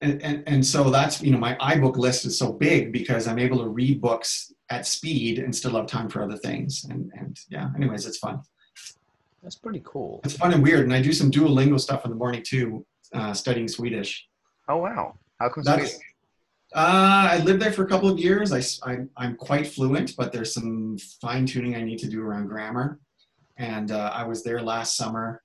[0.00, 3.38] and, and and so that's you know my iBook list is so big because I'm
[3.38, 6.84] able to read books at speed and still have time for other things.
[6.88, 8.42] And and yeah, anyways, it's fun.
[9.42, 10.20] That's pretty cool.
[10.24, 10.84] It's fun and weird.
[10.84, 14.28] And I do some Duolingo stuff in the morning too, uh, studying Swedish.
[14.68, 15.18] Oh wow.
[15.40, 16.06] How come That's, Sweden?
[16.74, 18.52] Uh, I lived there for a couple of years.
[18.52, 22.46] I, I, I'm quite fluent, but there's some fine tuning I need to do around
[22.48, 22.98] grammar.
[23.58, 25.42] And uh, I was there last summer.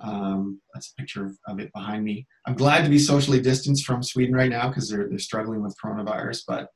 [0.00, 2.26] Um, that's a picture of, of it behind me.
[2.46, 5.74] I'm glad to be socially distanced from Sweden right now because they're, they're struggling with
[5.82, 6.42] coronavirus.
[6.46, 6.68] But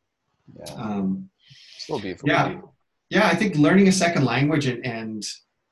[0.58, 0.74] Yeah.
[0.74, 1.28] um,
[1.78, 2.28] Still beautiful.
[2.28, 2.60] yeah.
[3.10, 5.22] yeah, I think learning a second language and, and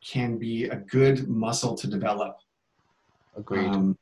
[0.06, 2.36] can be a good muscle to develop.
[3.36, 3.66] Agreed.
[3.66, 3.96] Um,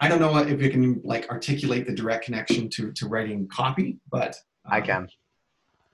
[0.00, 3.98] I don't know if you can like articulate the direct connection to to writing copy,
[4.10, 4.36] but
[4.66, 5.08] I um, can.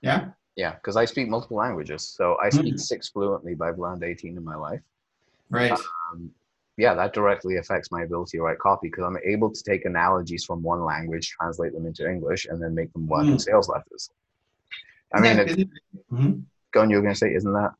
[0.01, 0.29] Yeah.
[0.57, 2.03] Yeah, because I speak multiple languages.
[2.07, 2.79] So I speak Mhm.
[2.79, 4.81] six fluently, but I've learned 18 in my life.
[5.49, 5.71] Right.
[5.71, 6.31] Um,
[6.77, 10.43] yeah, that directly affects my ability to write copy because I'm able to take analogies
[10.43, 13.41] from one language, translate them into English, and then make them work in Mm.
[13.41, 14.09] sales letters.
[15.13, 15.71] I Isn't mean, that- it, isn't-
[16.11, 16.43] Mhm.
[16.71, 17.73] go on, you were going to say, isn't that?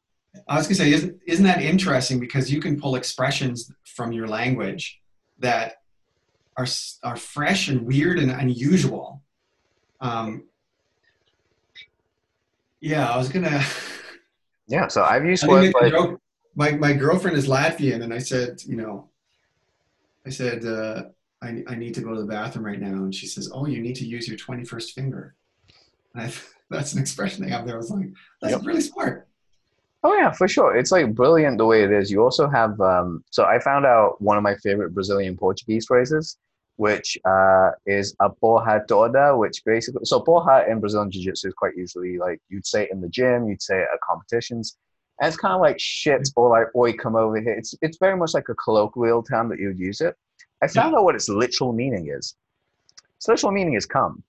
[0.48, 2.18] I was gonna say, isn't isn't that interesting?
[2.22, 5.02] Because you can pull expressions from your language
[5.40, 5.81] that
[6.58, 6.68] are
[7.04, 9.24] are fresh and weird and unusual.
[10.00, 10.46] Um,
[12.80, 13.64] yeah, I was gonna.
[14.68, 15.94] Yeah, so I've used words like.
[16.56, 19.10] My my girlfriend is Latvian, and I said, you know,
[20.26, 21.04] I said uh,
[21.42, 23.82] I I need to go to the bathroom right now, and she says, oh, you
[23.82, 25.36] need to use your twenty first finger.
[26.16, 26.34] And I,
[26.70, 27.76] that's an expression they have there.
[27.76, 28.08] I was like,
[28.42, 28.62] that's Yep.
[28.66, 29.28] really smart.
[30.04, 30.76] Oh yeah, for sure.
[30.76, 32.12] It's like brilliant the way it is.
[32.12, 36.38] You also have, um, so I found out one of my favorite Brazilian Portuguese phrases,
[36.78, 41.54] which uh, is a porra toda, which basically, so porra in Brazilian Jiu Jitsu is
[41.54, 44.78] quite usually like you'd say it in the gym, you'd say it at competitions.
[45.20, 47.54] And it's kind of like shit or like, boy, come over here.
[47.54, 50.16] It's, it's very much like a colloquial term that you would use it.
[50.64, 52.36] I found out what its literal meaning is.
[53.18, 54.24] Its literal meaning is come.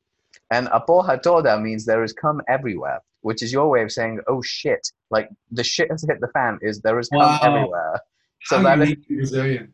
[0.52, 4.20] And a porra toda means there is cum everywhere, which is your way of saying,
[4.28, 4.86] oh shit.
[5.10, 7.40] Like the shit has hit the fan is there is cum Wow.
[7.42, 8.00] everywhere.
[8.44, 9.72] So How that is, Brazilian.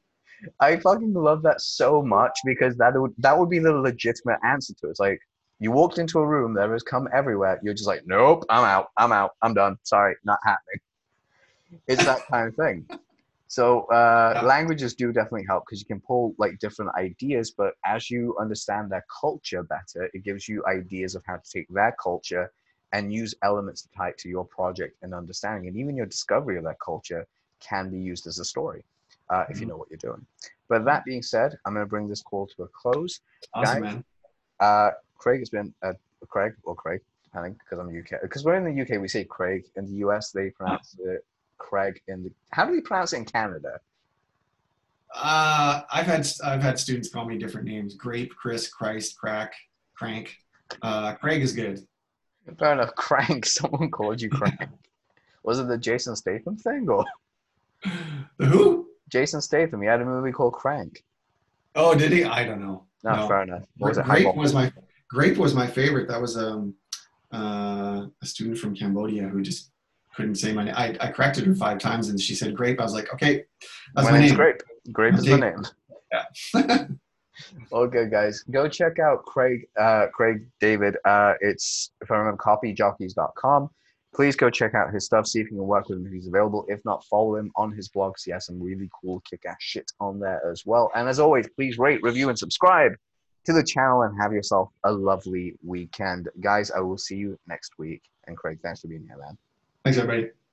[0.61, 4.73] I fucking love that so much because that would that would be the legitimate answer
[4.75, 4.91] to it.
[4.91, 5.21] It's like
[5.59, 7.59] you walked into a room, there is come everywhere.
[7.63, 9.77] You're just like, nope, I'm out, I'm out, I'm done.
[9.83, 10.81] Sorry, not happening.
[11.89, 12.87] It's that kind of thing.
[13.49, 14.43] So uh, Yeah.
[14.43, 18.91] languages do definitely help because you can pull like different ideas, but as you understand
[18.93, 22.53] their culture better, it gives you ideas of how to take their culture
[22.93, 25.67] and use elements to tie it to your project and understanding.
[25.69, 27.27] And even your discovery of that culture
[27.61, 28.83] can be used as a story
[29.31, 29.71] uh, if you Mhm.
[29.71, 30.25] know what you're doing.
[30.69, 33.21] But that being said, I'm going to bring this call to a close.
[33.55, 34.05] Awesome, Guys, man.
[34.61, 35.95] Uh, Craig has been uh,
[36.29, 38.21] Craig or Craig, depending because I'm UK.
[38.23, 39.65] Because we're in the UK, we say Craig.
[39.77, 41.25] In the US, they pronounce it
[41.59, 42.01] Craig.
[42.09, 43.81] In the how do we pronounce it in Canada?
[45.15, 49.55] Uh, I've had I've had students call me different names: Grape, Chris, Christ, Crack,
[49.95, 50.37] Crank.
[50.83, 51.87] Uh, Craig is good.
[52.59, 52.95] Fair enough.
[52.97, 53.47] Crank.
[53.47, 54.61] Someone called you Crank.
[55.45, 57.05] Was it the Jason Statham thing or
[58.37, 58.89] The who?
[59.09, 59.81] Jason Statham?
[59.81, 61.03] He had a movie called Crank.
[61.75, 62.25] Oh, did he?
[62.25, 62.85] I don't know.
[63.03, 63.29] No, No.
[63.29, 63.63] fair enough.
[63.79, 64.05] What was it?
[64.05, 64.73] Grape was my
[65.09, 66.07] Grape was my favorite.
[66.09, 66.75] That was um,
[67.33, 69.71] uh, a student from Cambodia who just
[70.19, 70.75] couldn't say my name.
[70.77, 72.81] I, I corrected her five times and she said Grape.
[72.81, 73.45] I was like, okay,
[73.95, 74.37] that's my my, name's name.
[74.37, 74.63] Grape.
[74.93, 75.65] Grape is the name.
[76.11, 76.87] Yeah.
[77.73, 80.97] Okay, guys, go check out Craig, uh, Craig David.
[81.05, 83.71] Uh, it's if I remember, copyjockeys.com.
[84.13, 85.27] Please go check out his stuff.
[85.27, 86.65] See if you can work with him if he's available.
[86.67, 88.25] If not, follow him on his blogs.
[88.25, 90.91] He has some really cool kick-ass shit on there as well.
[90.97, 92.93] And as always, please rate, review, and subscribe
[93.45, 94.03] to the channel.
[94.03, 96.73] And have yourself a lovely weekend, guys.
[96.73, 98.03] I will see you next week.
[98.27, 99.39] And Craig, thanks for being here, man.
[99.89, 100.39] Thanks, everybody.